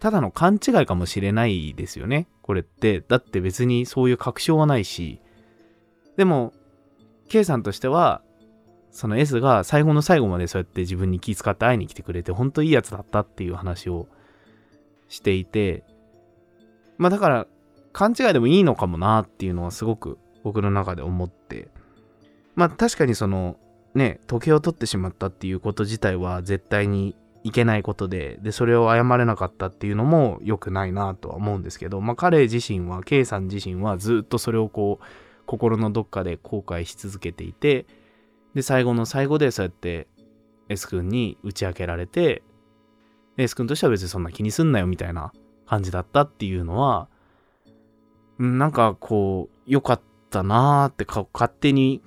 [0.00, 2.28] ただの勘違いかもしれないですよね。
[2.42, 3.00] これって。
[3.00, 5.20] だって別にそういう確証はないし。
[6.16, 6.52] でも、
[7.28, 8.22] K さんとしては、
[8.90, 14.06] その S が最後の最後までそうやって自分に気遣って会いに来てくれて、本当いいやつだったっていう話を
[15.08, 15.84] していて、
[16.98, 17.46] まあだから、
[17.92, 21.68] 勘違いでもいいのかもなっていうのはすごく僕の中で思って、
[22.54, 23.56] まあ確かにその、
[23.94, 27.14] ね、時計を取ってしまったっていうこと自体は絶対に
[27.44, 35.04] いけないことで、で、それを謝れなかったっていうのも良くないなとは思うんですけど、まあ彼自身は、K さん自身はずっとそれをこう、
[35.46, 37.86] 心のどっかで後悔し続けていて、
[38.54, 40.08] で、最後の最後でそうやって
[40.68, 42.42] S 君に打ち明けられて、
[43.36, 45.32] S 君としては別にそんな気にすんなよみたいな
[45.66, 47.08] 感じだったっていうのは、
[48.38, 52.02] うんなんかこう、良かったなーって勝手に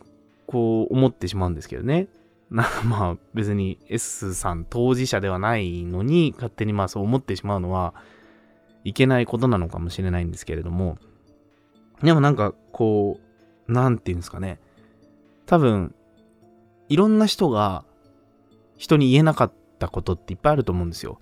[0.48, 2.08] こう思ってしまうんですけどね。
[2.50, 7.94] まあ別に S さん当事者ではないのに勝手にまあそう思ってしまうのは
[8.84, 10.98] いけないことなのかもしれないんですけれども
[12.02, 13.20] でもなんかこ
[13.68, 14.60] うなんていうんですかね
[15.46, 15.94] 多分
[16.88, 17.84] いろんな人が
[18.78, 21.20] 人に言えなかったことっていっぱいあると思うんですよ。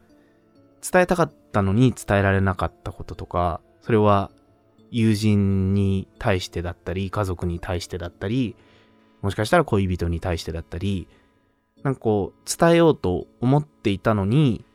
[0.81, 4.29] 伝えたかったのに伝えられなかったこととかそれは
[4.91, 8.55] 友人に対してだったり家族に対してだったり
[9.21, 11.07] もしかしたら恋人に対してだったり、
[11.83, 14.65] なんかこう、伝えようと思っていたのに、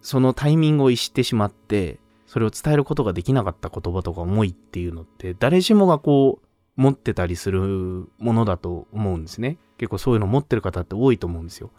[0.00, 9.58] そのタイミングを逸してしまって、それを伝えることができなかった言葉とか思いっていうのって、誰しもがこう、持ってたりするものだと思うんですね。
[9.78, 11.70] 結構そういうの持ってる方って多いと思うんですよ。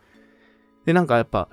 [0.85, 1.49] で、なんかやっぱ、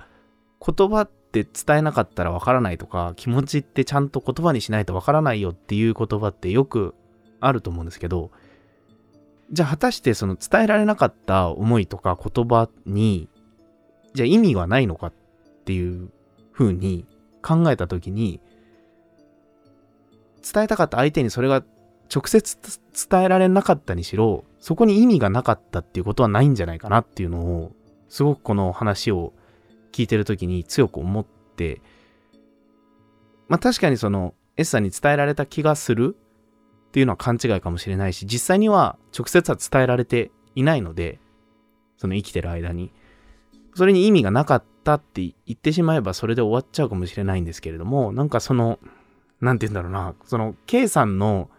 [0.65, 6.93] 言葉って伝えなかったらわからないとか、気持ちってちゃんと言葉にしないとわからないよっていう言葉ってよく
[7.39, 8.31] あると思うんですけど、
[9.51, 13.27] じゃあ果たしてその伝えられなかった思いとか言葉に、
[14.13, 15.13] じゃあ意味はないのかっ
[15.65, 16.09] ていう
[16.53, 17.05] 風に
[17.41, 18.39] 考えたときに、
[20.41, 21.63] 伝えたかった相手にそれが
[22.13, 22.57] 直接
[23.09, 27.71] 伝えられなかったにしろ、そこに意味がなかったっていうことはないんじゃないかなっていうのを、
[28.09, 29.33] すごくこの話を
[29.91, 31.81] 聞いてるときに強く思って、
[33.49, 36.15] まあ確かにその S さんに伝えられた気がする
[36.91, 41.19] っていうのは勘違いかもしれないし、実際には直接は伝えられていないので、
[41.95, 42.91] その生きてる間に。
[43.75, 48.77] それに意味がなかったって言ってしまえばそれで終わっちゃうかもしれないんですけれども、なんかその、
[49.39, 51.49] なんて言うんだろうな、その K さんの、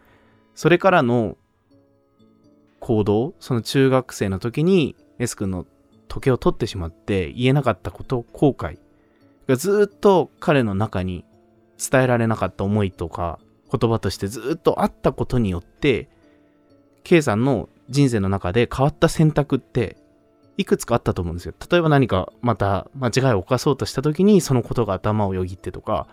[0.54, 1.38] それからの
[2.80, 5.64] 行動、その中学生の時に S 君の
[6.08, 8.78] 時計を取ってしまって言えなかったこと、後悔
[9.48, 11.24] がずっと彼の中に
[11.78, 13.38] 伝えられなかった思いとか、
[13.72, 16.10] 言葉としてずっとあったことによって、
[17.04, 19.96] K さんの人生の中で変わった選択って
[20.56, 21.54] いくつかあったと思うんですよ。
[21.70, 26.06] 例えば何かまた間違いを犯そうとした時にそのことが頭をよぎってとか、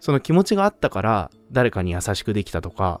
[0.00, 3.00] その気持ちがあったから誰かに優しくできたとか、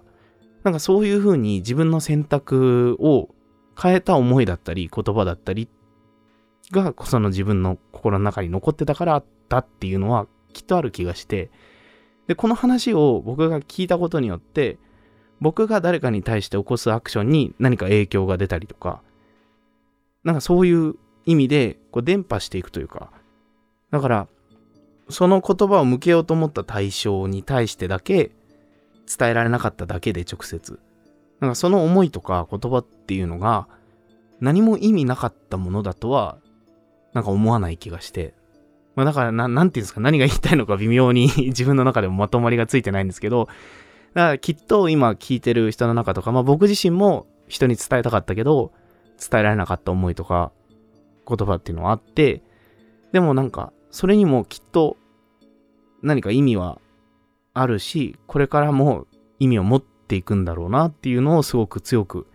[0.62, 3.28] なんかそういうふうに自分の選択を
[3.80, 5.68] 変えた思いだったり言葉だったり
[6.72, 11.50] がその自分の心の中に残ってたからあったっていうのはきっとある気がして、
[12.26, 14.78] で、この話を僕が聞いたことによって、
[15.40, 19.02] 僕が誰かに対して起こすアクションに何か影響が出たりとか、
[20.24, 23.10] なんかそういう意味でこう伝播していくというか、
[23.90, 24.28] だから、
[25.08, 28.32] その言葉を向けようと思った対象に対してだけ
[29.06, 30.80] 伝えられなかっただけで直接。
[31.38, 33.68] なんかその思いとか言葉っていうのが
[34.40, 36.38] 何も意味なかったものだとは
[37.12, 38.34] なんか思わない気がして、
[38.96, 43.46] まあだからな、なんていうんですか、何が言いたいのか微妙に 自分の中でもまとまりがついてないんですけど、
[44.14, 48.72] だからきっと今聞いてる人の中とか、まあ僕自身も人に伝えたかったけど、
[49.18, 50.50] 伝えられなかった思いとか
[51.28, 52.42] 言葉っていうのはあって、
[53.12, 54.96] でもなんか、それにもきっと
[56.02, 56.80] 何か意味は
[57.52, 59.06] あるし、これからも
[59.38, 62.26] 意味を持っていくんだろうなっていうのをすごく強く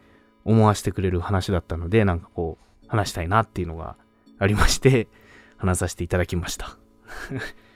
[0.45, 3.95] 思わせてくれる話だったので、なんかこう、話したいなっていうのが
[4.37, 5.07] ありまして、
[5.61, 6.77] 話させていただきました。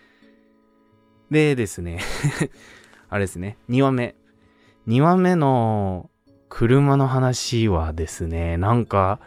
[1.30, 2.00] でですね、
[3.10, 4.16] あれですね、2話目。
[4.88, 6.10] 2話目の
[6.50, 9.20] 車の話はですね、なんか、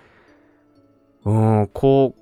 [1.25, 2.15] うん、こ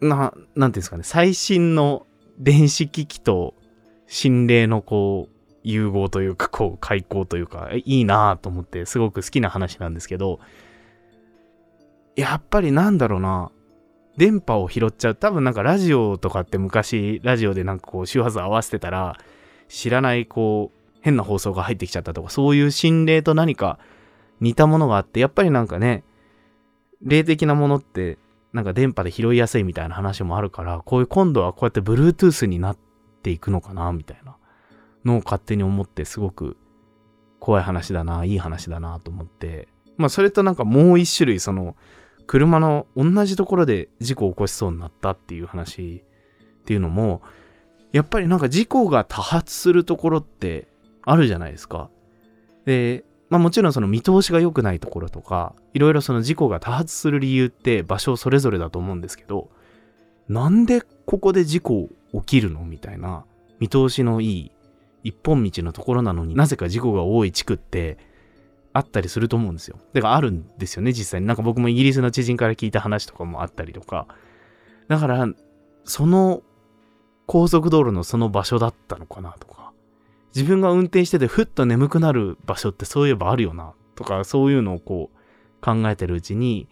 [0.00, 2.06] う、な、なんていうんですかね、最新の
[2.38, 3.54] 電子機器と
[4.06, 10.40] 心霊のこう、融合というか、こう、開口というか、いいなぁと思って、すごく好きな話なんですけど、
[12.16, 13.50] やっぱりなんだろうな、
[14.16, 15.14] 電波を拾っちゃう。
[15.14, 19.18] 多分なんかラジオとかって昔、ラジオでなんかこう周波数合わせてたら、
[19.68, 23.78] 知らないこう、変な放送が入ってきちゃったとか、そういう心霊と何か
[24.40, 26.04] 似たものがあって、やっぱりなんかね、
[27.00, 28.18] 霊的なものって、
[28.52, 32.78] なんか電波で拾いやすいみたいな話もあるから、こういう今度はこうやって Bluetooth になっ
[33.22, 34.36] ていくのかな、みたいな
[35.04, 36.56] のを勝手に思って、すごく
[37.40, 41.76] 怖い話だな、いい話だなと思って、まあそれとなんかもう一種類その、
[42.32, 46.02] 車の同じところで事故を起こしそうになったっていう話
[46.60, 47.20] っていうのも、
[47.92, 50.66] やっぱりなんか事故が多発するところって
[51.02, 51.90] あるじゃないですか。
[52.64, 59.50] で、まあもちろんその見通しが良くないところとか、いろいろその事故が多発する理由って場所それぞれだと思うんですけど、
[60.26, 63.26] なんでここで事故起きるのみたいな、
[63.60, 64.52] 見通しのいい
[65.04, 67.98] 一本道のところなのになぜか事故が多い地区って
[68.72, 69.78] あったりすると思うんですよ。
[69.92, 71.26] だからあるんですよね、実際に。
[71.26, 74.06] なんか僕もイギリスの知人から聞いた話とかもあったりとか。
[74.88, 75.26] だから、
[75.84, 76.42] その
[77.26, 79.72] 高速道路のその場所だったのかなとか。
[80.34, 86.68] 自分が運転しててふっと眠くなる場所ってそういえばあるよなとか、そういうのをこう考えてるうちに、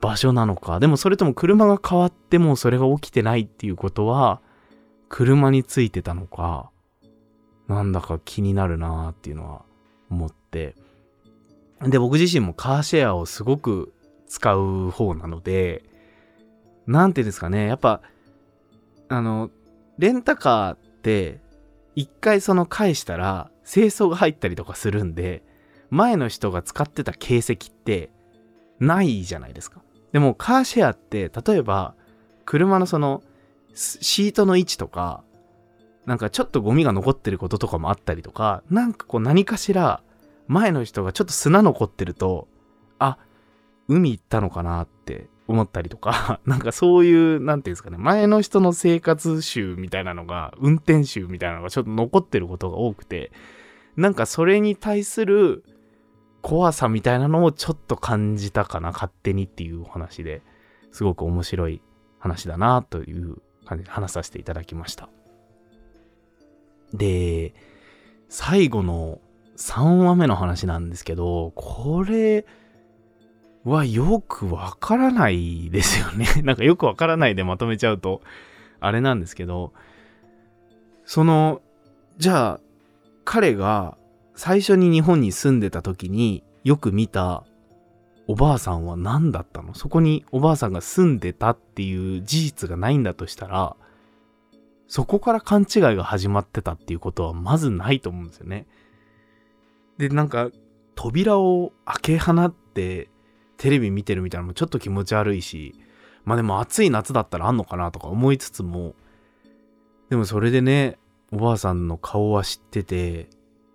[0.00, 0.80] 場所なのか。
[0.80, 4.40] でもそれとも車が変わってもそれが起きてないっていうことは、
[5.10, 6.70] 車についてたのか、
[7.68, 9.62] なんだか気になるなっていうのは
[10.10, 10.74] 思って。
[11.82, 13.92] で、僕自身もカーシェアをすごく
[14.26, 15.84] 使う方なので、
[16.86, 18.02] なんていうんですかね、やっぱ、
[19.08, 19.50] あの、
[19.98, 21.40] レンタカーって、
[21.94, 25.42] 一回その返したら、清掃が入ったりとかするんで、
[25.90, 28.10] 前の人が使ってた形跡って、
[28.78, 29.82] ないじゃないですか。
[30.12, 31.94] でも、カーシェアって、例えば、
[32.44, 33.22] 車のその、
[33.74, 35.22] シートの位置とか、
[36.06, 40.02] なんかちょっとゴミが残ってることとかもあったりとか、なんかこう何かしら、
[40.50, 42.48] 前の人がちょっと砂残ってると、
[42.98, 43.18] あ、
[43.86, 53.30] 海行ったのかなって思ったりとか、 なんかそういう、なんていうんですかね、前の人の生活習みたいなのが、運転習みたいなのがちょっと残ってることが多くて、
[53.94, 55.64] なんかそれに対する
[56.42, 60.42] 怖さみたいなのをちょっと感じたかな、勝手にっていう話で、
[60.90, 61.80] すごく面白い
[62.18, 63.36] 話だな、という
[63.66, 65.08] 感じで話させていただきました。
[66.92, 67.54] で、
[68.28, 69.20] 最後の
[69.60, 72.46] 3話目の話なんですけど、これ
[73.64, 76.26] はよくわからないですよね。
[76.42, 78.22] なんかよくわからないでまとめちゃうと、
[78.80, 79.74] あれなんですけど、
[81.04, 81.60] その、
[82.16, 82.60] じゃあ、
[83.24, 83.98] 彼が
[84.34, 87.44] 最初に日本に住んでた時によく見た
[88.26, 89.74] おばあさんは何だったの？
[89.74, 93.76] そこにおばあさんが住んでたっていう事実がないんだとしたら、
[94.88, 98.66] そこから勘違いが始まってたっていうことはまずないと思うんですよね。
[100.00, 100.50] で、なんか、
[100.94, 103.10] 扉を開け放って
[103.58, 105.74] テレビ見てるみたいなのもちょっと気持ち悪いし、
[106.24, 108.94] まあでも暑い夏だったらあんのかなとか思いつつも、
[110.08, 110.98] でもそれでね、
[111.32, 113.28] おばあさんの顔は知ってて、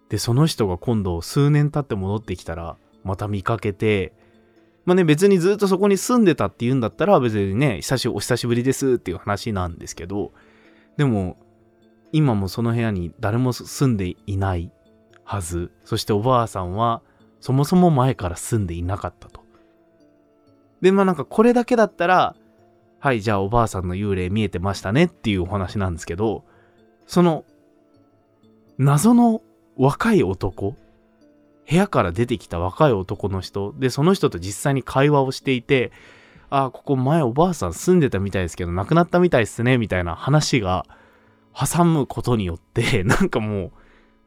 [0.09, 4.13] で、その人が今度数年経って戻ってきたら、また見かけて、
[4.86, 10.32] まあね、別にずっとそこに住んでたって言うんだったら、別にね、久しお久しぶりですっていう話なんですけど、
[10.97, 11.38] でも、
[12.11, 14.71] 今もその部屋に誰も住んでいない。
[15.26, 15.71] はず。
[15.84, 17.01] そしておばあさんは、
[17.41, 19.41] そもそも前から住んでいなかったと。
[20.82, 22.36] で、まあなんかこれだけだったら、
[22.99, 26.45] はい、じゃあおばあさんの幽霊見えてましたねっていうお話なんですけど、
[27.07, 27.43] その、
[28.78, 29.41] 謎の
[29.78, 30.76] 若い男、
[31.69, 35.91] 部屋から出てきた若い男の人、で、その人と実際に会話をしていて、
[36.49, 40.86] ああ、ここ前おばあさん住んでたみたいですけど、亡くなったみたいですね、みたいな話が
[41.53, 43.71] 挟むことによって、 なんかもう、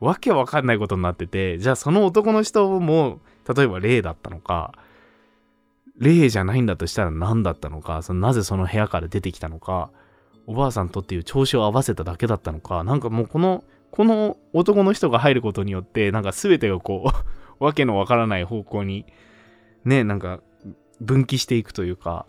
[0.00, 3.20] わけわかんないことになってて、じゃあその男の人も、
[3.54, 4.72] 例えば霊だったのか、
[5.98, 9.90] 霊じゃないんだとしたら何だったのか、そのなぜその部屋から出てきたのか、
[10.46, 17.24] おばあさんとっていう調子を合わせただけだったのか、なんかもうこの、この男の人が入ることによって、なんか全てがこう、
[17.64, 19.04] わけのわからない方向に、
[19.84, 20.40] ね、なんか
[21.00, 22.26] 分岐していくというか、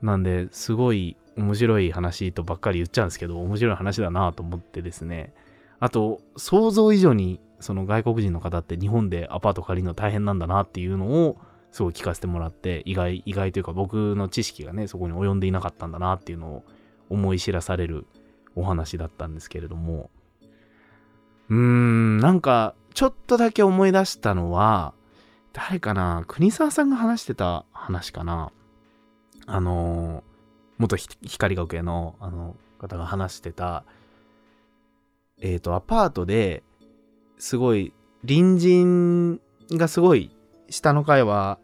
[0.00, 5.34] なんで、すごい面白い話とばっかり言っちゃうんですけど、面白い話だなと思ってですね。
[5.80, 11.38] あと、想像以上に、その外国人の方って日本でアパート借りるの大変なんだなっていうのを、
[11.70, 16.64] すごい聞かせてもらって、意外、意外というか僕の知識がね、そこに及んでいなかったんだなっていうのを
[17.08, 18.06] 思い知らされる
[18.54, 20.10] お話だったんですけれども、
[21.50, 24.94] うーん、なんか、ちょっとだけ思い出したのは、
[25.52, 28.52] 誰かな国沢さんが話してた話かな。
[29.46, 30.22] あの、
[30.78, 33.84] 元光学園のあの方が話してた、
[35.40, 36.62] えっ、と、アパートで
[37.38, 37.92] すごい、
[38.26, 39.40] 隣人
[39.72, 40.34] がすごい、
[40.70, 41.58] 下の階は、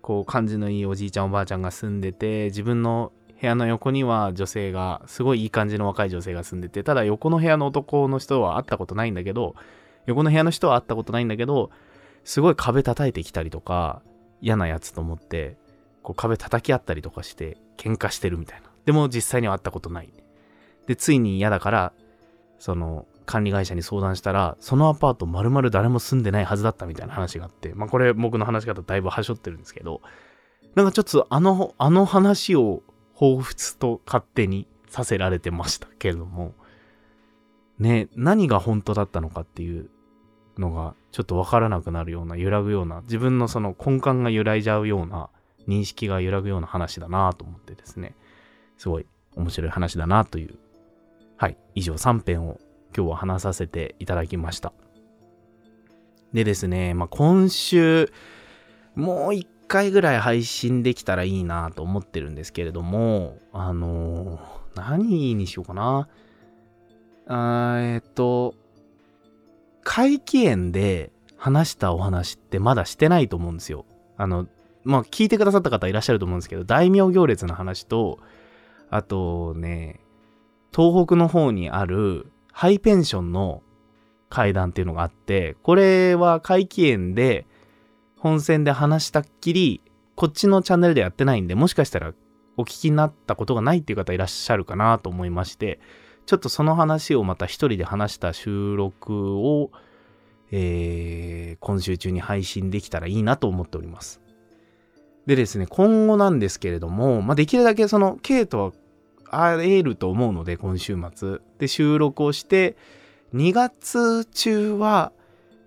[0.00, 9.54] こう、感じのいいおじいちゃんおばあちゃんが住んでて、自分の部屋の横には女性が、すごいいい感じの若い女性が住んでて、ただ横の部屋の男の人は会ったことないんだけど、
[10.06, 11.70] 横の部屋の人は会ったことないんだけど、
[12.24, 14.02] すごい壁叩いてきたりとか、
[14.40, 15.56] 嫌なやつと思って、
[16.02, 18.68] こう壁叩き合ったりとかして、喧嘩してるみたいな。
[18.84, 20.12] でも実際には会ったことない。
[20.86, 21.92] で、ついに嫌だから、
[22.58, 30.00] その、管理会社に相談したら、そのアパート丸々誰も住んでないはずだったみたいな話があって、まあこれ僕の話し方だいぶはしょってるんですけど、
[30.74, 32.82] なんかちょっとあの、あの話を
[33.16, 36.54] 彷彿と勝手にさせられてましたけれども、
[37.78, 39.90] ね、何が本当だったのかっていう
[40.58, 45.30] のがちょっとわからなくなるような、揺らぐような、自分のその根幹が揺らいじゃうような、
[45.68, 48.14] 認識が揺らぐような話だなと思ってですね、
[48.78, 49.06] すごい
[49.36, 50.58] 面白い話だなという、
[51.36, 52.58] はい、以上3編を
[52.96, 54.72] 今日は話させていただきました。
[56.32, 58.10] でですね、まあ、今週、
[58.94, 66.08] もう一回ぐらい配信できたらいいなと思ってるんですけれども、あのー何にしようかな。
[67.26, 68.54] あえっと、
[69.84, 73.84] 怪奇園で話したお話ってまだしてないと思うんですよ。
[74.16, 74.46] あの、
[74.84, 78.18] まあ、聞いてくださった方いらっしゃると思うんですけど、大名行列の話と、
[78.90, 80.00] あとね、
[80.74, 83.62] 東北の方にあるハイペンションの
[84.28, 87.46] 階段っていうのがあって、これは怪奇園で
[88.16, 89.80] 本線で話したっきり、
[90.14, 92.14] こっちのチャンネルでやってないんで、もしかしたら
[92.56, 95.80] お聞きになったことがないっていう方いらっしゃるかなと思いまして、
[96.26, 99.70] ちょっとその話をまた一人で話した収録を、
[100.50, 104.20] えー今週中に配信できたらいいなと思っております。
[105.26, 108.72] でですね、今後なんですけれども、まあ、できるだけその、ケイとは
[109.30, 111.40] 会えると思うので、今週末。
[111.62, 112.74] で、収録をして、
[113.34, 115.12] 2月中は、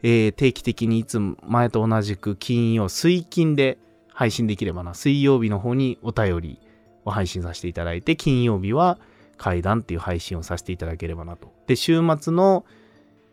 [0.03, 3.77] えー定期的にいつも前と同じく金曜、水金で
[4.09, 4.93] 配信できればな。
[4.93, 6.59] 水曜日の方にお便り
[7.05, 8.99] を配信させていただいて、金曜日は
[9.37, 11.53] 怪談っていう配信をさせていただければなと。
[11.65, 12.65] で、週末の、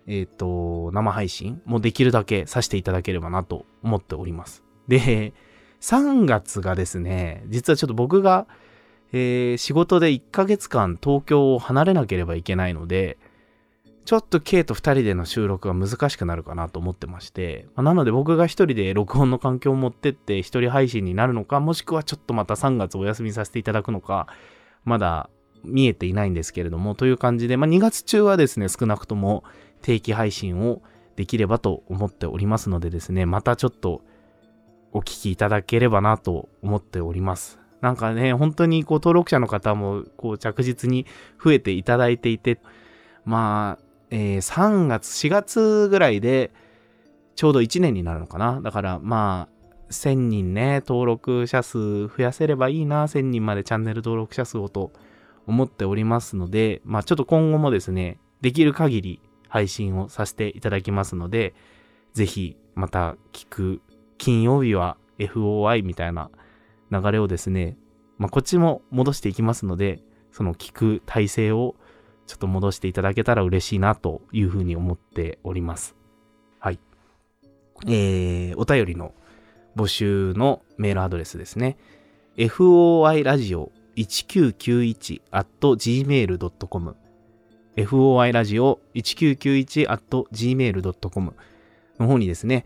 [0.06, 4.62] えっ、と、生配信もできるだけさせていただければなと思っております。
[4.86, 5.32] で、
[5.80, 8.46] 3月がですね、実はちょっと僕が、
[9.12, 13.18] えー仕事で1ヶ月間東京を離れなければいけないので、
[14.04, 24.26] ちょっと K と2人での収録が難しくなるかなと思ってまして、まあなので僕が1人で録音の環境を持ってって1人配信になるのか、もしくはちょっとまた3月お休みさせていただくのか、
[24.84, 25.30] まだ
[25.62, 29.44] 見えていないんですけれども、という感じで、まあ2月中はですね、少なくとも
[29.82, 30.82] 定期配信を
[31.14, 34.02] できればと思っておりますのでですね、またちょっと
[34.92, 37.61] お聞きいただければなと思っております。
[37.82, 41.04] なんかね、本当にこう登録者の方もこう着実に
[41.42, 42.60] 増えていただいていて、
[43.24, 46.52] まあ、えー3月、4月ぐらいで
[47.34, 48.60] ちょうど1年になるのかな。
[48.60, 54.92] だからまあ、1000人ね、登録者数増やせればいいな、1000人までチャンネル登録者数をと
[55.48, 61.54] 思っておりますので、まあちょっと今後もですね、できる限り配信をさせていただきますので、
[62.12, 63.80] ぜひまた聞く
[64.18, 66.30] 金曜日は FOI みたいな
[66.92, 67.76] 流れをですね、
[68.18, 71.74] まあ、こっちも戻していきますので、その聞く体制を
[72.26, 75.96] ちょっと戻していただけたら嬉しいなというふうに思っております。
[76.58, 76.78] はい。
[77.86, 79.14] えー、お便りの
[79.76, 81.76] 募集のメールアドレスですね。
[82.36, 86.96] foi ラジオ1991 at gmail.com
[87.76, 91.34] foi ラジオ1991 at gmail.com
[91.98, 92.64] の方にですね、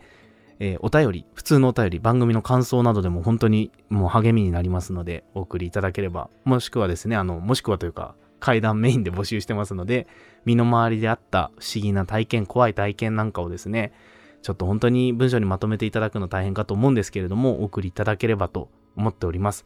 [0.59, 10.07] えーお便り、普通のお便り、番組の感想などでも本当にもう励みになりますので、お送りいただければ、もしくはですね、あの、もしくはというか、階段メインで募集してますので、
[10.45, 13.93] 身の回りであった不思議な体験、怖い体験なんかをですね、
[14.41, 19.65] ちょっと本当に文章にまとめていただくの大変かと思うんですけれども、お送りいただければと思っております。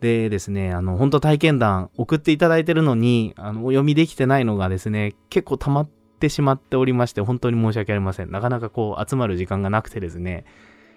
[0.00, 8.30] でですね、あの、本当体験談送っていただいてるのに、あの、お読みできてないのがですね、結構溜まってしまっておりまして、本当に申し訳ありません。
[8.30, 10.44] なかなかこう、集まる時間がなくてですね、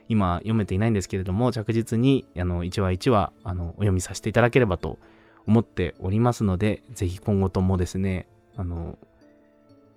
[0.09, 4.99] 今読めていないんですけれども、着実に、あの、1話1話、あの、お読みさせていただければと
[5.45, 8.97] 思っておりますので、ぜひ今後ともですね、あの、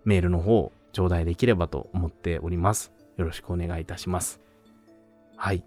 [0.05, 2.93] メールの方、頂戴できればと思っております。
[3.16, 4.41] よろしくお願いいたします。
[5.37, 5.62] はい。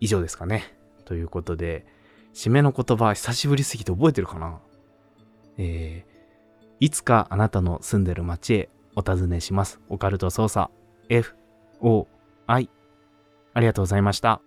[0.00, 0.76] 以上ですかね。
[1.04, 1.86] ということで、
[2.34, 4.60] 締めの言葉、久しぶりすぎて覚えてるかな？
[5.56, 6.12] えー、
[6.78, 9.80] いつかあなたの住んでる街へお尋ねします。
[9.88, 10.72] オカルト捜査
[11.08, 11.36] F、
[11.80, 12.08] O、
[12.48, 12.68] I。
[13.54, 14.40] あありがとうございました。